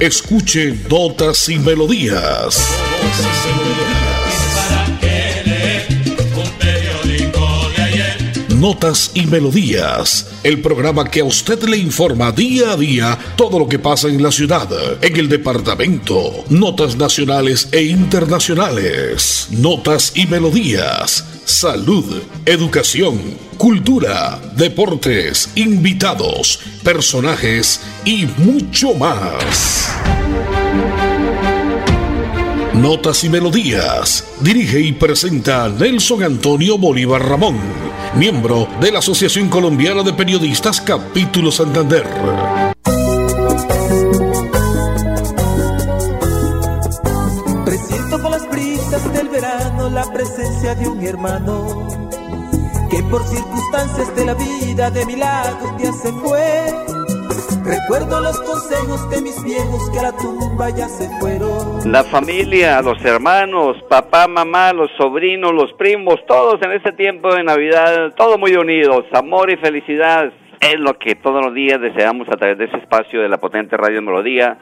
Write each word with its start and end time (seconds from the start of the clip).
Escuche 0.00 0.76
Notas 0.90 1.48
y 1.48 1.58
Melodías. 1.58 2.68
Notas 8.48 9.10
y 9.14 9.26
Melodías, 9.26 10.26
el 10.42 10.60
programa 10.62 11.10
que 11.10 11.20
a 11.20 11.24
usted 11.24 11.62
le 11.64 11.76
informa 11.76 12.32
día 12.32 12.72
a 12.72 12.76
día 12.76 13.18
todo 13.36 13.58
lo 13.58 13.68
que 13.68 13.78
pasa 13.78 14.08
en 14.08 14.22
la 14.22 14.32
ciudad, 14.32 14.68
en 15.02 15.16
el 15.16 15.28
departamento, 15.28 16.44
notas 16.48 16.96
nacionales 16.96 17.68
e 17.72 17.82
internacionales, 17.82 19.48
notas 19.50 20.12
y 20.14 20.26
melodías, 20.26 21.24
salud, 21.44 22.22
educación, 22.46 23.18
cultura, 23.58 24.40
deportes, 24.56 25.50
invitados, 25.54 26.60
personajes 26.82 27.80
y 28.04 28.26
mucho 28.38 28.94
más. 28.94 29.90
Notas 32.74 33.22
y 33.24 33.28
Melodías. 33.28 34.24
Dirige 34.40 34.80
y 34.80 34.92
presenta 34.92 35.68
Nelson 35.68 36.22
Antonio 36.22 36.76
Bolívar 36.76 37.26
Ramón, 37.26 37.58
miembro 38.16 38.68
de 38.80 38.90
la 38.90 38.98
Asociación 38.98 39.48
Colombiana 39.48 40.02
de 40.02 40.12
Periodistas 40.12 40.80
Capítulo 40.80 41.52
Santander. 41.52 42.04
Presiento 47.64 48.20
con 48.20 48.30
las 48.32 48.44
brisas 48.84 49.12
del 49.12 49.28
verano 49.28 49.88
la 49.90 50.04
presencia 50.12 50.74
de 50.74 50.88
un 50.88 51.04
hermano 51.04 51.86
que 52.90 53.02
por 53.04 53.22
circunstancias 53.22 54.14
de 54.14 54.24
la 54.26 54.34
vida 54.34 54.90
de 54.90 55.06
mi 55.06 55.16
lado 55.16 55.76
ya 55.78 55.92
se 55.92 56.12
fue 56.12 56.66
Recuerdo 57.64 58.20
los 58.20 58.38
consejos 58.42 59.08
de 59.08 59.22
mis 59.22 59.42
viejos 59.42 59.90
que 59.90 59.98
a 59.98 60.02
la 60.02 60.12
tumba 60.12 60.68
ya 60.68 60.86
se 60.86 61.08
fueron. 61.18 61.90
La 61.90 62.04
familia, 62.04 62.82
los 62.82 63.02
hermanos, 63.02 63.78
papá, 63.88 64.28
mamá, 64.28 64.74
los 64.74 64.90
sobrinos, 64.98 65.54
los 65.54 65.72
primos, 65.72 66.16
todos 66.26 66.60
en 66.60 66.72
este 66.72 66.92
tiempo 66.92 67.34
de 67.34 67.42
Navidad, 67.42 68.12
todos 68.16 68.38
muy 68.38 68.54
unidos, 68.54 69.06
amor 69.14 69.50
y 69.50 69.56
felicidad 69.56 70.30
es 70.60 70.78
lo 70.78 70.98
que 70.98 71.14
todos 71.14 71.42
los 71.42 71.54
días 71.54 71.80
deseamos 71.80 72.28
a 72.28 72.36
través 72.36 72.58
de 72.58 72.66
ese 72.66 72.76
espacio 72.76 73.22
de 73.22 73.30
la 73.30 73.38
potente 73.38 73.78
Radio 73.78 74.02
Melodía 74.02 74.58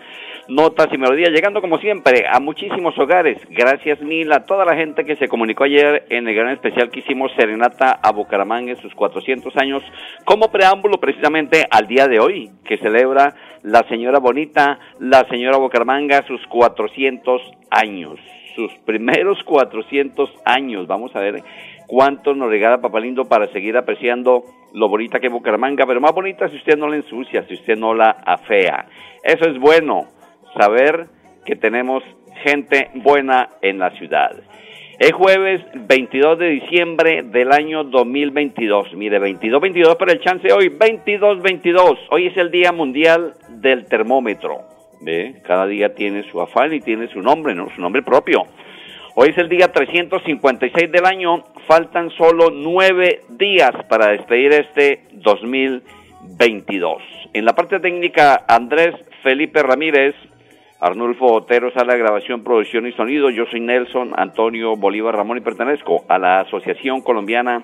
notas 0.49 0.89
y 0.93 0.99
melodías, 0.99 1.31
llegando 1.31 1.61
como 1.61 1.79
siempre 1.79 2.25
a 2.29 2.41
muchísimos 2.41 2.99
hogares. 2.99 3.39
Gracias 3.51 4.01
mil 4.01 4.33
a 4.33 4.45
toda 4.45 4.65
la 4.65 4.77
gente 4.77 5.05
que 5.05 5.17
se 5.17 5.29
comunicó 5.29 5.65
ayer 5.65 6.05
en 6.11 6.29
el 6.29 6.35
gran 6.35 6.53
especial 6.53 6.91
que 6.91 7.01
hicimos 7.01 7.33
Serenata 7.37 7.99
a 8.03 8.13
Bucaramanga 8.13 8.73
en 8.73 8.81
sus 8.81 8.95
400 8.95 9.57
años, 9.57 9.83
como 10.25 10.51
preámbulo 10.51 10.99
precisamente 10.99 11.67
al 11.71 11.87
día 11.87 12.09
de 12.09 12.21
hoy, 12.21 12.51
que 12.65 12.79
celebra 12.79 13.35
la 13.63 13.83
señora 13.89 14.19
Bonita, 14.19 14.79
la 14.99 15.25
señora 15.29 15.59
Bucaramanga, 15.59 16.23
sus 16.27 16.45
400 16.47 17.41
años, 17.71 18.19
sus 18.57 18.73
primeros 18.85 19.43
400 19.45 20.31
años. 20.45 20.87
Vamos 20.87 21.15
a 21.15 21.21
ver 21.21 21.43
cuánto 21.87 22.35
nos 22.35 22.49
regala 22.49 22.81
Papalindo 22.81 23.27
para 23.27 23.47
seguir 23.53 23.77
apreciando 23.77 24.43
lo 24.75 24.89
bonita 24.89 25.21
que 25.21 25.27
es 25.27 25.33
Bucaramanga, 25.33 25.87
pero 25.87 26.01
más 26.01 26.13
bonita 26.13 26.49
si 26.49 26.57
usted 26.57 26.77
no 26.77 26.89
la 26.89 26.97
ensucia, 26.97 27.45
si 27.47 27.55
usted 27.55 27.77
no 27.77 27.95
la 27.95 28.11
afea. 28.11 28.87
Eso 29.23 29.45
es 29.45 29.59
bueno 29.59 30.09
saber 30.59 31.07
que 31.45 31.57
tenemos 31.57 32.03
gente 32.45 32.91
buena 32.95 33.49
en 33.61 33.79
la 33.79 33.91
ciudad. 33.93 34.33
Es 34.99 35.13
jueves 35.13 35.63
22 35.75 36.39
de 36.39 36.49
diciembre 36.51 37.23
del 37.25 37.51
año 37.53 37.83
2022. 37.85 38.95
Mire, 38.95 39.21
22-22 39.21 39.97
para 39.97 40.13
el 40.13 40.21
chance 40.21 40.53
hoy, 40.53 40.69
22-22. 40.69 41.99
Hoy 42.11 42.27
es 42.27 42.37
el 42.37 42.51
Día 42.51 42.73
Mundial 42.73 43.33
del 43.49 43.87
Termómetro. 43.87 44.61
¿Ve? 45.01 45.43
Cada 45.45 45.67
día 45.67 45.95
tiene 45.95 46.23
su 46.31 46.41
afán 46.41 46.73
y 46.73 46.81
tiene 46.81 47.09
su 47.09 47.21
nombre, 47.21 47.55
¿no? 47.55 47.69
Su 47.75 47.81
nombre 47.81 48.03
propio. 48.03 48.45
Hoy 49.17 49.31
es 49.31 49.39
el 49.39 49.49
día 49.49 49.73
356 49.73 50.93
del 50.93 51.05
año. 51.05 51.43
Faltan 51.67 52.11
solo 52.11 52.51
nueve 52.51 53.23
días 53.31 53.73
para 53.89 54.09
despedir 54.13 54.53
este 54.53 55.05
2022. 55.15 57.03
En 57.35 57.45
la 57.45 57.55
parte 57.55 57.81
técnica, 57.81 58.45
Andrés 58.47 58.95
Felipe 59.23 59.63
Ramírez, 59.63 60.15
Arnulfo 60.83 61.33
Otero, 61.33 61.71
sala 61.71 61.93
de 61.93 62.01
grabación, 62.01 62.43
producción 62.43 62.89
y 62.89 62.93
sonido. 62.95 63.31
Yo 63.31 63.47
soy 63.47 63.61
Nelson 63.61 64.15
Antonio 64.17 64.75
Bolívar 64.75 65.15
Ramón 65.15 65.39
y 65.39 65.41
pertenezco 65.41 66.05
a 66.09 66.19
la 66.19 66.41
Asociación 66.41 67.03
Colombiana 67.03 67.63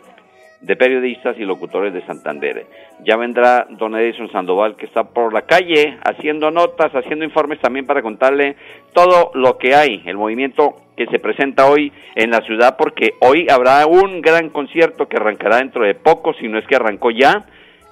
de 0.60 0.76
Periodistas 0.76 1.36
y 1.36 1.42
Locutores 1.42 1.92
de 1.92 2.06
Santander. 2.06 2.66
Ya 3.04 3.16
vendrá 3.16 3.66
don 3.70 3.96
Edison 3.96 4.30
Sandoval 4.30 4.76
que 4.76 4.86
está 4.86 5.02
por 5.02 5.32
la 5.32 5.42
calle 5.42 5.98
haciendo 6.04 6.52
notas, 6.52 6.94
haciendo 6.94 7.24
informes 7.24 7.58
también 7.58 7.86
para 7.86 8.02
contarle 8.02 8.54
todo 8.92 9.32
lo 9.34 9.58
que 9.58 9.74
hay, 9.74 10.00
el 10.06 10.16
movimiento 10.16 10.76
que 10.96 11.06
se 11.06 11.18
presenta 11.18 11.66
hoy 11.66 11.92
en 12.14 12.30
la 12.30 12.42
ciudad, 12.42 12.76
porque 12.78 13.14
hoy 13.20 13.48
habrá 13.50 13.84
un 13.86 14.20
gran 14.20 14.48
concierto 14.50 15.08
que 15.08 15.16
arrancará 15.16 15.56
dentro 15.56 15.84
de 15.84 15.96
poco, 15.96 16.34
si 16.34 16.46
no 16.46 16.56
es 16.60 16.66
que 16.68 16.76
arrancó 16.76 17.10
ya 17.10 17.46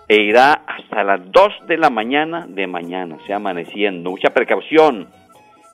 e 0.09 0.17
irá 0.23 0.63
hasta 0.67 1.03
las 1.03 1.21
2 1.31 1.67
de 1.67 1.79
la 1.79 1.91
mañana 1.91 2.47
de 2.49 2.67
mañana, 2.67 3.17
o 3.17 3.27
sea, 3.27 3.37
amaneciendo. 3.37 4.11
Mucha 4.11 4.31
precaución, 4.31 5.09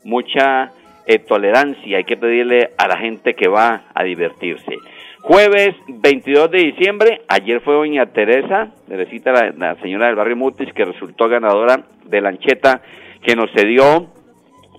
mucha 0.04 0.72
eh, 1.06 1.19
tolerancia, 1.19 1.98
hay 1.98 2.04
que 2.04 2.16
pedirle 2.16 2.70
a 2.78 2.88
la 2.88 2.97
gente 2.97 3.34
que 3.34 3.48
va 3.48 3.84
a 3.94 4.04
divertirse. 4.04 4.78
Jueves 5.20 5.76
22 5.87 6.50
de 6.50 6.59
diciembre, 6.59 7.22
ayer 7.28 7.60
fue 7.60 7.75
doña 7.75 8.06
Teresa, 8.06 8.72
Teresita, 8.88 9.32
la, 9.32 9.50
la 9.56 9.75
señora 9.76 10.06
del 10.06 10.16
barrio 10.16 10.37
Mutis, 10.37 10.72
que 10.72 10.84
resultó 10.84 11.28
ganadora 11.28 11.84
de 12.04 12.20
la 12.20 12.31
ancheta 12.31 12.82
que 13.22 13.37
nos 13.37 13.50
cedió, 13.53 14.09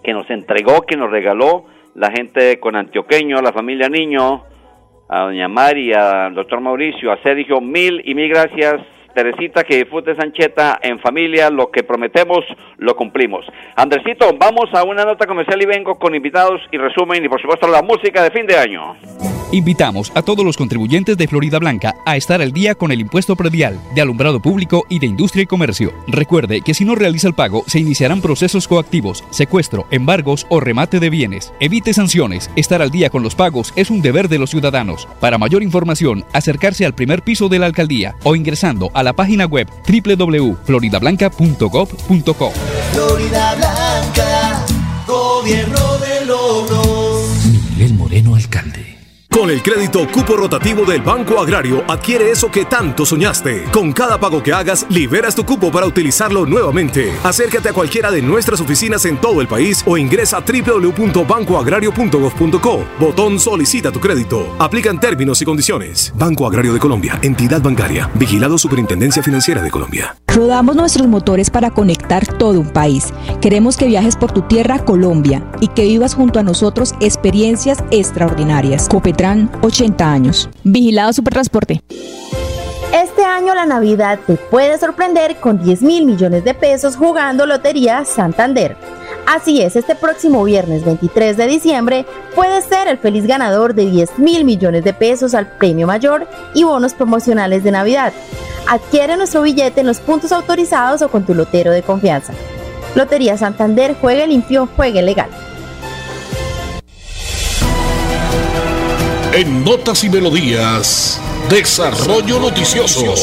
que 0.03 0.13
nos 0.13 0.29
entregó, 0.29 0.81
que 0.81 0.97
nos 0.97 1.09
regaló 1.09 1.65
la 1.95 2.11
gente 2.11 2.59
con 2.59 2.75
Antioqueño, 2.75 3.41
la 3.41 3.53
familia 3.53 3.87
Niño, 3.87 4.43
a 5.07 5.21
doña 5.21 5.47
Mari, 5.47 5.93
al 5.93 6.33
doctor 6.33 6.59
Mauricio, 6.59 7.11
a 7.11 7.21
Sergio, 7.21 7.61
mil 7.61 8.01
y 8.03 8.15
mil 8.15 8.29
gracias 8.29 8.81
Teresita, 9.13 9.63
que 9.63 9.77
disfrute 9.77 10.15
Sancheta 10.15 10.79
en 10.81 10.99
familia, 10.99 11.49
lo 11.49 11.71
que 11.71 11.83
prometemos 11.83 12.39
lo 12.77 12.95
cumplimos. 12.95 13.45
Andresito, 13.75 14.35
vamos 14.37 14.69
a 14.73 14.83
una 14.83 15.05
nota 15.05 15.25
comercial 15.25 15.61
y 15.61 15.65
vengo 15.65 15.95
con 15.95 16.15
invitados 16.15 16.61
y 16.71 16.77
resumen 16.77 17.23
y 17.23 17.29
por 17.29 17.41
supuesto 17.41 17.67
la 17.67 17.81
música 17.81 18.23
de 18.23 18.31
fin 18.31 18.47
de 18.47 18.57
año. 18.57 19.32
Invitamos 19.53 20.11
a 20.15 20.23
todos 20.23 20.43
los 20.43 20.57
contribuyentes 20.57 21.15
de 21.15 21.27
Florida 21.27 21.59
Blanca 21.59 21.95
a 22.07 22.17
estar 22.17 22.41
al 22.41 22.53
día 22.53 22.73
con 22.73 22.91
el 22.91 22.99
impuesto 22.99 23.35
predial, 23.35 23.79
de 23.93 24.01
alumbrado 24.01 24.39
público 24.39 24.87
y 24.89 24.97
de 24.97 25.05
industria 25.05 25.43
y 25.43 25.45
comercio. 25.45 25.93
Recuerde 26.07 26.61
que 26.61 26.73
si 26.73 26.85
no 26.85 26.95
realiza 26.95 27.27
el 27.27 27.35
pago, 27.35 27.63
se 27.67 27.77
iniciarán 27.77 28.19
procesos 28.19 28.67
coactivos, 28.67 29.23
secuestro, 29.29 29.85
embargos 29.91 30.47
o 30.49 30.59
remate 30.59 30.99
de 30.99 31.11
bienes. 31.11 31.53
Evite 31.59 31.93
sanciones. 31.93 32.49
Estar 32.55 32.81
al 32.81 32.89
día 32.89 33.11
con 33.11 33.21
los 33.21 33.35
pagos 33.35 33.73
es 33.75 33.91
un 33.91 34.01
deber 34.01 34.27
de 34.27 34.39
los 34.39 34.49
ciudadanos. 34.49 35.07
Para 35.19 35.37
mayor 35.37 35.61
información, 35.61 36.25
acercarse 36.33 36.87
al 36.87 36.95
primer 36.95 37.21
piso 37.21 37.47
de 37.47 37.59
la 37.59 37.67
alcaldía 37.67 38.15
o 38.23 38.35
ingresando 38.35 38.89
a 38.95 39.03
la 39.03 39.13
página 39.13 39.45
web 39.45 39.67
www.floridablanca.gov.co. 39.87 42.51
Florida 42.91 43.53
Blanca, 43.53 44.65
gobierno 45.05 45.99
de 45.99 46.25
logros. 46.25 47.45
Miguel 47.45 47.93
Moreno, 47.93 48.33
alcalde. 48.33 48.92
Con 49.33 49.49
el 49.49 49.63
crédito 49.63 50.07
cupo 50.11 50.37
rotativo 50.37 50.85
del 50.85 51.01
Banco 51.01 51.39
Agrario 51.39 51.83
adquiere 51.87 52.29
eso 52.29 52.51
que 52.51 52.65
tanto 52.65 53.03
soñaste. 53.03 53.63
Con 53.71 53.91
cada 53.91 54.19
pago 54.19 54.43
que 54.43 54.53
hagas, 54.53 54.85
liberas 54.89 55.33
tu 55.35 55.43
cupo 55.43 55.71
para 55.71 55.87
utilizarlo 55.87 56.45
nuevamente. 56.45 57.11
Acércate 57.23 57.69
a 57.69 57.73
cualquiera 57.73 58.11
de 58.11 58.21
nuestras 58.21 58.61
oficinas 58.61 59.05
en 59.05 59.17
todo 59.17 59.41
el 59.41 59.47
país 59.47 59.81
o 59.87 59.97
ingresa 59.97 60.37
a 60.37 60.41
www.bancoagrario.gov.co. 60.41 62.85
Botón 62.99 63.39
Solicita 63.39 63.91
tu 63.91 63.99
crédito. 63.99 64.55
Aplican 64.59 64.99
términos 64.99 65.41
y 65.41 65.45
condiciones. 65.45 66.13
Banco 66.15 66.45
Agrario 66.45 66.71
de 66.71 66.79
Colombia, 66.79 67.17
entidad 67.23 67.63
bancaria, 67.63 68.11
vigilado 68.13 68.59
Superintendencia 68.59 69.23
Financiera 69.23 69.63
de 69.63 69.71
Colombia. 69.71 70.15
Rodamos 70.33 70.75
nuestros 70.75 71.07
motores 71.07 71.51
para 71.51 71.69
conectar 71.69 72.25
todo 72.25 72.59
un 72.59 72.69
país. 72.69 73.13
Queremos 73.39 73.77
que 73.77 73.85
viajes 73.85 74.15
por 74.15 74.31
tu 74.31 74.41
tierra, 74.41 74.83
Colombia, 74.83 75.43
y 75.61 75.67
que 75.67 75.83
vivas 75.83 76.15
junto 76.15 76.39
a 76.39 76.43
nosotros 76.43 76.95
experiencias 77.01 77.83
extraordinarias. 77.91 78.89
Copetran, 78.89 79.51
80 79.61 80.11
años. 80.11 80.49
Vigilado 80.63 81.13
Supertransporte. 81.13 81.83
Este 82.91 83.23
año 83.23 83.53
la 83.53 83.67
Navidad 83.67 84.19
te 84.25 84.35
puede 84.35 84.79
sorprender 84.79 85.35
con 85.35 85.63
10 85.63 85.83
mil 85.83 86.07
millones 86.07 86.43
de 86.43 86.55
pesos 86.55 86.95
jugando 86.95 87.45
Lotería 87.45 88.03
Santander. 88.03 88.75
Así 89.25 89.61
es, 89.61 89.75
este 89.77 89.95
próximo 89.95 90.43
viernes 90.43 90.83
23 90.83 91.37
de 91.37 91.47
diciembre 91.47 92.05
puedes 92.35 92.65
ser 92.65 92.89
el 92.89 92.97
feliz 92.97 93.25
ganador 93.25 93.73
de 93.73 93.85
10 93.85 94.19
mil 94.19 94.43
millones 94.43 94.83
de 94.83 94.93
pesos 94.93 95.33
al 95.33 95.47
premio 95.57 95.87
mayor 95.87 96.27
y 96.53 96.63
bonos 96.63 96.93
promocionales 96.93 97.63
de 97.63 97.71
Navidad. 97.71 98.11
Adquiere 98.67 99.15
nuestro 99.15 99.41
billete 99.41 99.81
en 99.81 99.87
los 99.87 99.99
puntos 99.99 100.31
autorizados 100.33 101.01
o 101.01 101.09
con 101.09 101.25
tu 101.25 101.33
lotero 101.33 101.71
de 101.71 101.83
confianza. 101.83 102.33
Lotería 102.95 103.37
Santander, 103.37 103.95
juegue 103.99 104.27
limpio, 104.27 104.67
juegue 104.75 105.01
legal. 105.01 105.29
En 109.33 109.63
Notas 109.63 110.03
y 110.03 110.09
Melodías, 110.09 111.19
Desarrollo 111.49 112.39
Noticioso. 112.39 113.15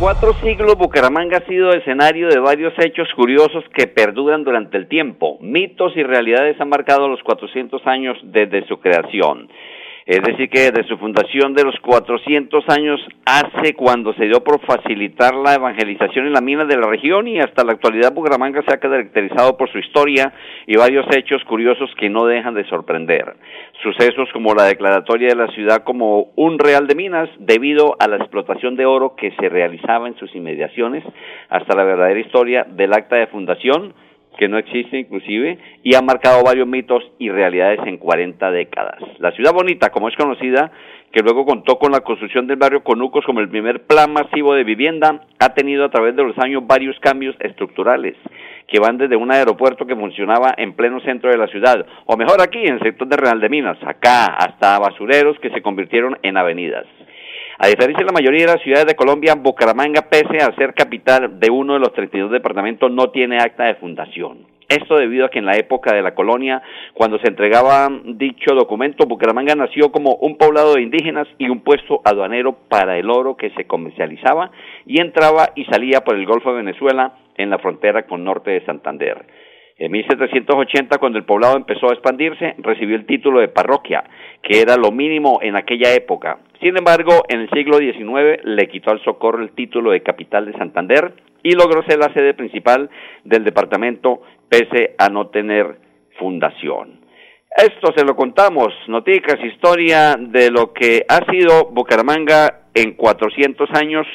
Cuatro 0.00 0.32
siglos 0.42 0.76
Bucaramanga 0.78 1.36
ha 1.36 1.46
sido 1.46 1.74
escenario 1.74 2.28
de 2.28 2.38
varios 2.38 2.72
hechos 2.78 3.06
curiosos 3.14 3.62
que 3.74 3.86
perduran 3.86 4.44
durante 4.44 4.78
el 4.78 4.88
tiempo. 4.88 5.36
Mitos 5.42 5.94
y 5.94 6.02
realidades 6.02 6.58
han 6.58 6.70
marcado 6.70 7.06
los 7.06 7.22
400 7.22 7.86
años 7.86 8.16
desde 8.22 8.66
su 8.66 8.80
creación. 8.80 9.50
Es 10.10 10.22
decir, 10.22 10.50
que 10.50 10.72
desde 10.72 10.88
su 10.88 10.98
fundación 10.98 11.54
de 11.54 11.62
los 11.62 11.78
400 11.78 12.68
años 12.68 13.00
hace 13.24 13.74
cuando 13.74 14.12
se 14.14 14.24
dio 14.24 14.42
por 14.42 14.60
facilitar 14.66 15.36
la 15.36 15.54
evangelización 15.54 16.26
en 16.26 16.32
la 16.32 16.40
mina 16.40 16.64
de 16.64 16.76
la 16.76 16.88
región 16.88 17.28
y 17.28 17.38
hasta 17.38 17.62
la 17.62 17.74
actualidad 17.74 18.12
Bucaramanga 18.12 18.60
se 18.66 18.74
ha 18.74 18.80
caracterizado 18.80 19.56
por 19.56 19.70
su 19.70 19.78
historia 19.78 20.32
y 20.66 20.76
varios 20.76 21.06
hechos 21.16 21.44
curiosos 21.44 21.88
que 21.96 22.10
no 22.10 22.26
dejan 22.26 22.54
de 22.54 22.64
sorprender. 22.64 23.36
Sucesos 23.84 24.28
como 24.32 24.52
la 24.52 24.64
declaratoria 24.64 25.28
de 25.28 25.36
la 25.36 25.52
ciudad 25.52 25.84
como 25.84 26.32
un 26.34 26.58
real 26.58 26.88
de 26.88 26.96
minas 26.96 27.28
debido 27.38 27.94
a 28.00 28.08
la 28.08 28.16
explotación 28.16 28.74
de 28.74 28.86
oro 28.86 29.14
que 29.14 29.30
se 29.38 29.48
realizaba 29.48 30.08
en 30.08 30.16
sus 30.16 30.34
inmediaciones, 30.34 31.04
hasta 31.50 31.76
la 31.76 31.84
verdadera 31.84 32.18
historia 32.18 32.66
del 32.68 32.94
acta 32.94 33.14
de 33.14 33.28
fundación, 33.28 33.94
que 34.40 34.48
no 34.48 34.56
existe 34.56 34.98
inclusive, 34.98 35.58
y 35.82 35.94
ha 35.94 36.00
marcado 36.00 36.42
varios 36.42 36.66
mitos 36.66 37.04
y 37.18 37.28
realidades 37.28 37.78
en 37.84 37.98
40 37.98 38.50
décadas. 38.50 38.98
La 39.18 39.32
ciudad 39.32 39.52
bonita, 39.52 39.90
como 39.90 40.08
es 40.08 40.16
conocida, 40.16 40.72
que 41.12 41.20
luego 41.20 41.44
contó 41.44 41.78
con 41.78 41.92
la 41.92 42.00
construcción 42.00 42.46
del 42.46 42.56
barrio 42.56 42.82
Conucos 42.82 43.22
como 43.26 43.40
el 43.40 43.50
primer 43.50 43.82
plan 43.82 44.10
masivo 44.10 44.54
de 44.54 44.64
vivienda, 44.64 45.26
ha 45.38 45.52
tenido 45.52 45.84
a 45.84 45.90
través 45.90 46.16
de 46.16 46.24
los 46.24 46.38
años 46.38 46.66
varios 46.66 46.98
cambios 47.00 47.36
estructurales 47.40 48.16
que 48.66 48.80
van 48.80 48.96
desde 48.96 49.16
un 49.16 49.30
aeropuerto 49.30 49.84
que 49.84 49.94
funcionaba 49.94 50.54
en 50.56 50.72
pleno 50.72 51.00
centro 51.00 51.30
de 51.30 51.36
la 51.36 51.48
ciudad, 51.48 51.84
o 52.06 52.16
mejor 52.16 52.40
aquí, 52.40 52.60
en 52.60 52.74
el 52.74 52.80
sector 52.80 53.08
de 53.08 53.18
Real 53.18 53.40
de 53.40 53.48
Minas, 53.50 53.76
acá, 53.84 54.24
hasta 54.24 54.78
basureros 54.78 55.38
que 55.40 55.50
se 55.50 55.60
convirtieron 55.60 56.16
en 56.22 56.38
avenidas. 56.38 56.86
A 57.62 57.66
diferencia 57.66 57.98
de 57.98 58.06
la 58.06 58.18
mayoría 58.18 58.46
de 58.46 58.52
las 58.54 58.62
ciudades 58.62 58.86
de 58.86 58.94
Colombia, 58.94 59.34
Bucaramanga, 59.34 60.08
pese 60.08 60.38
a 60.38 60.50
ser 60.56 60.72
capital 60.72 61.38
de 61.38 61.50
uno 61.50 61.74
de 61.74 61.80
los 61.80 61.92
32 61.92 62.30
departamentos, 62.30 62.90
no 62.90 63.10
tiene 63.10 63.36
acta 63.36 63.64
de 63.64 63.74
fundación. 63.74 64.46
Esto 64.66 64.96
debido 64.96 65.26
a 65.26 65.28
que 65.28 65.40
en 65.40 65.44
la 65.44 65.58
época 65.58 65.94
de 65.94 66.00
la 66.00 66.14
colonia, 66.14 66.62
cuando 66.94 67.18
se 67.18 67.28
entregaba 67.28 67.90
dicho 68.02 68.54
documento, 68.54 69.04
Bucaramanga 69.06 69.54
nació 69.56 69.92
como 69.92 70.14
un 70.22 70.38
poblado 70.38 70.72
de 70.72 70.80
indígenas 70.80 71.28
y 71.36 71.50
un 71.50 71.60
puesto 71.60 72.00
aduanero 72.02 72.56
para 72.70 72.96
el 72.96 73.10
oro 73.10 73.36
que 73.36 73.50
se 73.50 73.66
comercializaba 73.66 74.50
y 74.86 74.98
entraba 74.98 75.50
y 75.54 75.66
salía 75.66 76.00
por 76.00 76.16
el 76.16 76.24
Golfo 76.24 76.52
de 76.52 76.62
Venezuela 76.62 77.12
en 77.36 77.50
la 77.50 77.58
frontera 77.58 78.06
con 78.06 78.24
norte 78.24 78.52
de 78.52 78.64
Santander. 78.64 79.26
En 79.80 79.92
1780, 79.92 80.98
cuando 80.98 81.16
el 81.16 81.24
poblado 81.24 81.56
empezó 81.56 81.88
a 81.88 81.94
expandirse, 81.94 82.54
recibió 82.58 82.96
el 82.96 83.06
título 83.06 83.40
de 83.40 83.48
parroquia, 83.48 84.04
que 84.42 84.60
era 84.60 84.76
lo 84.76 84.92
mínimo 84.92 85.38
en 85.40 85.56
aquella 85.56 85.94
época. 85.94 86.36
Sin 86.60 86.76
embargo, 86.76 87.22
en 87.30 87.40
el 87.40 87.48
siglo 87.48 87.78
XIX 87.78 88.44
le 88.44 88.68
quitó 88.68 88.90
al 88.90 89.02
socorro 89.02 89.42
el 89.42 89.52
título 89.52 89.92
de 89.92 90.02
capital 90.02 90.44
de 90.44 90.58
Santander 90.58 91.14
y 91.42 91.52
logró 91.52 91.82
ser 91.84 91.98
la 91.98 92.12
sede 92.12 92.34
principal 92.34 92.90
del 93.24 93.42
departamento 93.42 94.20
pese 94.50 94.94
a 94.98 95.08
no 95.08 95.28
tener 95.28 95.78
fundación. 96.18 97.00
Esto 97.56 97.94
se 97.96 98.04
lo 98.04 98.14
contamos, 98.14 98.74
noticias, 98.86 99.42
historia 99.42 100.14
de 100.18 100.50
lo 100.50 100.74
que 100.74 101.06
ha 101.08 101.24
sido 101.32 101.70
Bucaramanga 101.70 102.64
en 102.74 102.92
400 102.92 103.70
años 103.72 104.06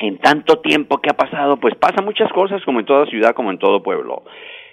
en 0.00 0.18
tanto 0.18 0.60
tiempo 0.60 0.98
que 0.98 1.10
ha 1.10 1.16
pasado, 1.16 1.58
pues 1.58 1.74
pasa 1.74 2.02
muchas 2.02 2.32
cosas 2.32 2.62
como 2.64 2.80
en 2.80 2.86
toda 2.86 3.06
ciudad, 3.06 3.34
como 3.34 3.50
en 3.50 3.58
todo 3.58 3.82
pueblo. 3.82 4.22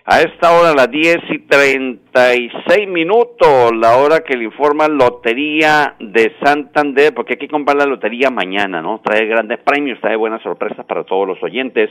A 0.05 0.21
esta 0.21 0.57
hora, 0.57 0.73
las 0.73 0.89
10 0.89 1.17
y 1.31 1.39
36 1.39 2.87
minutos, 2.87 3.75
la 3.75 3.97
hora 3.97 4.21
que 4.21 4.37
le 4.37 4.45
informa 4.45 4.87
Lotería 4.87 5.95
de 5.99 6.31
Santander, 6.41 7.13
porque 7.13 7.33
hay 7.33 7.39
que 7.39 7.49
comprar 7.49 7.75
la 7.75 7.85
lotería 7.85 8.29
mañana, 8.29 8.81
¿no? 8.81 9.01
Trae 9.03 9.25
grandes 9.25 9.59
premios, 9.59 9.99
trae 9.99 10.15
buenas 10.15 10.41
sorpresas 10.43 10.85
para 10.85 11.03
todos 11.03 11.27
los 11.27 11.43
oyentes. 11.43 11.89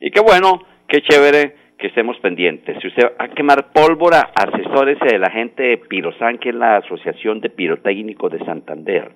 Y 0.00 0.12
qué 0.12 0.20
bueno, 0.20 0.62
qué 0.86 1.02
chévere 1.02 1.56
que 1.76 1.88
estemos 1.88 2.16
pendientes. 2.20 2.78
Si 2.80 2.86
usted 2.86 3.02
va 3.02 3.24
a 3.24 3.28
quemar 3.30 3.72
pólvora, 3.72 4.30
asesórese 4.32 5.06
de 5.06 5.18
la 5.18 5.30
gente 5.30 5.64
de 5.64 5.78
Pirosan, 5.78 6.38
que 6.38 6.50
es 6.50 6.54
la 6.54 6.76
Asociación 6.76 7.40
de 7.40 7.50
Pirotécnicos 7.50 8.30
de 8.30 8.44
Santander 8.44 9.10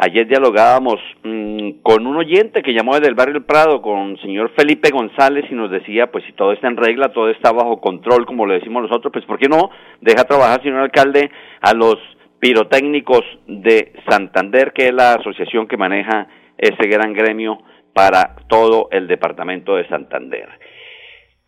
Ayer 0.00 0.28
dialogábamos 0.28 0.94
mm, 1.24 1.82
con 1.82 2.06
un 2.06 2.16
oyente 2.16 2.62
que 2.62 2.72
llamó 2.72 2.94
desde 2.94 3.08
el 3.08 3.16
barrio 3.16 3.34
El 3.34 3.44
Prado, 3.44 3.82
con 3.82 4.10
el 4.10 4.20
señor 4.20 4.52
Felipe 4.56 4.90
González, 4.90 5.44
y 5.50 5.54
nos 5.54 5.72
decía, 5.72 6.06
pues 6.12 6.24
si 6.24 6.32
todo 6.34 6.52
está 6.52 6.68
en 6.68 6.76
regla, 6.76 7.12
todo 7.12 7.28
está 7.30 7.50
bajo 7.50 7.80
control, 7.80 8.24
como 8.24 8.46
le 8.46 8.60
decimos 8.60 8.84
nosotros, 8.84 9.12
pues 9.12 9.24
¿por 9.24 9.40
qué 9.40 9.48
no 9.48 9.70
deja 10.00 10.22
trabajar, 10.22 10.62
señor 10.62 10.82
alcalde, 10.82 11.28
a 11.60 11.74
los 11.74 11.96
pirotécnicos 12.38 13.22
de 13.48 13.92
Santander, 14.08 14.72
que 14.72 14.86
es 14.86 14.94
la 14.94 15.14
asociación 15.14 15.66
que 15.66 15.76
maneja 15.76 16.28
ese 16.56 16.88
gran 16.88 17.12
gremio 17.12 17.58
para 17.92 18.36
todo 18.48 18.86
el 18.92 19.08
departamento 19.08 19.74
de 19.74 19.88
Santander? 19.88 20.48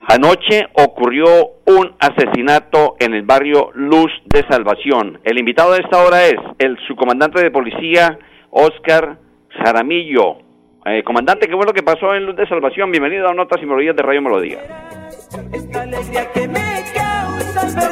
Anoche 0.09 0.67
ocurrió 0.73 1.25
un 1.67 1.95
asesinato 2.01 2.97
en 2.99 3.15
el 3.15 3.23
barrio 3.23 3.71
Luz 3.75 4.11
de 4.25 4.43
Salvación. 4.51 5.21
El 5.23 5.39
invitado 5.39 5.75
de 5.75 5.83
esta 5.83 6.03
hora 6.03 6.25
es 6.25 6.39
el 6.59 6.77
subcomandante 6.89 7.41
de 7.41 7.53
policía 7.53 8.19
Oscar 8.51 9.19
Jaramillo. 9.51 10.39
Eh, 10.87 11.03
comandante, 11.05 11.47
qué 11.47 11.55
bueno 11.55 11.73
que 11.73 11.83
pasó 11.83 12.15
en 12.15 12.27
Luz 12.27 12.37
de 12.37 12.49
Salvación. 12.49 12.91
Bienvenido 12.91 13.29
a 13.29 13.35
Notas 13.35 13.63
y 13.63 13.67
Melodías 13.67 13.97
de 13.97 14.03
Radio 14.03 14.23
Melodía. 14.23 14.59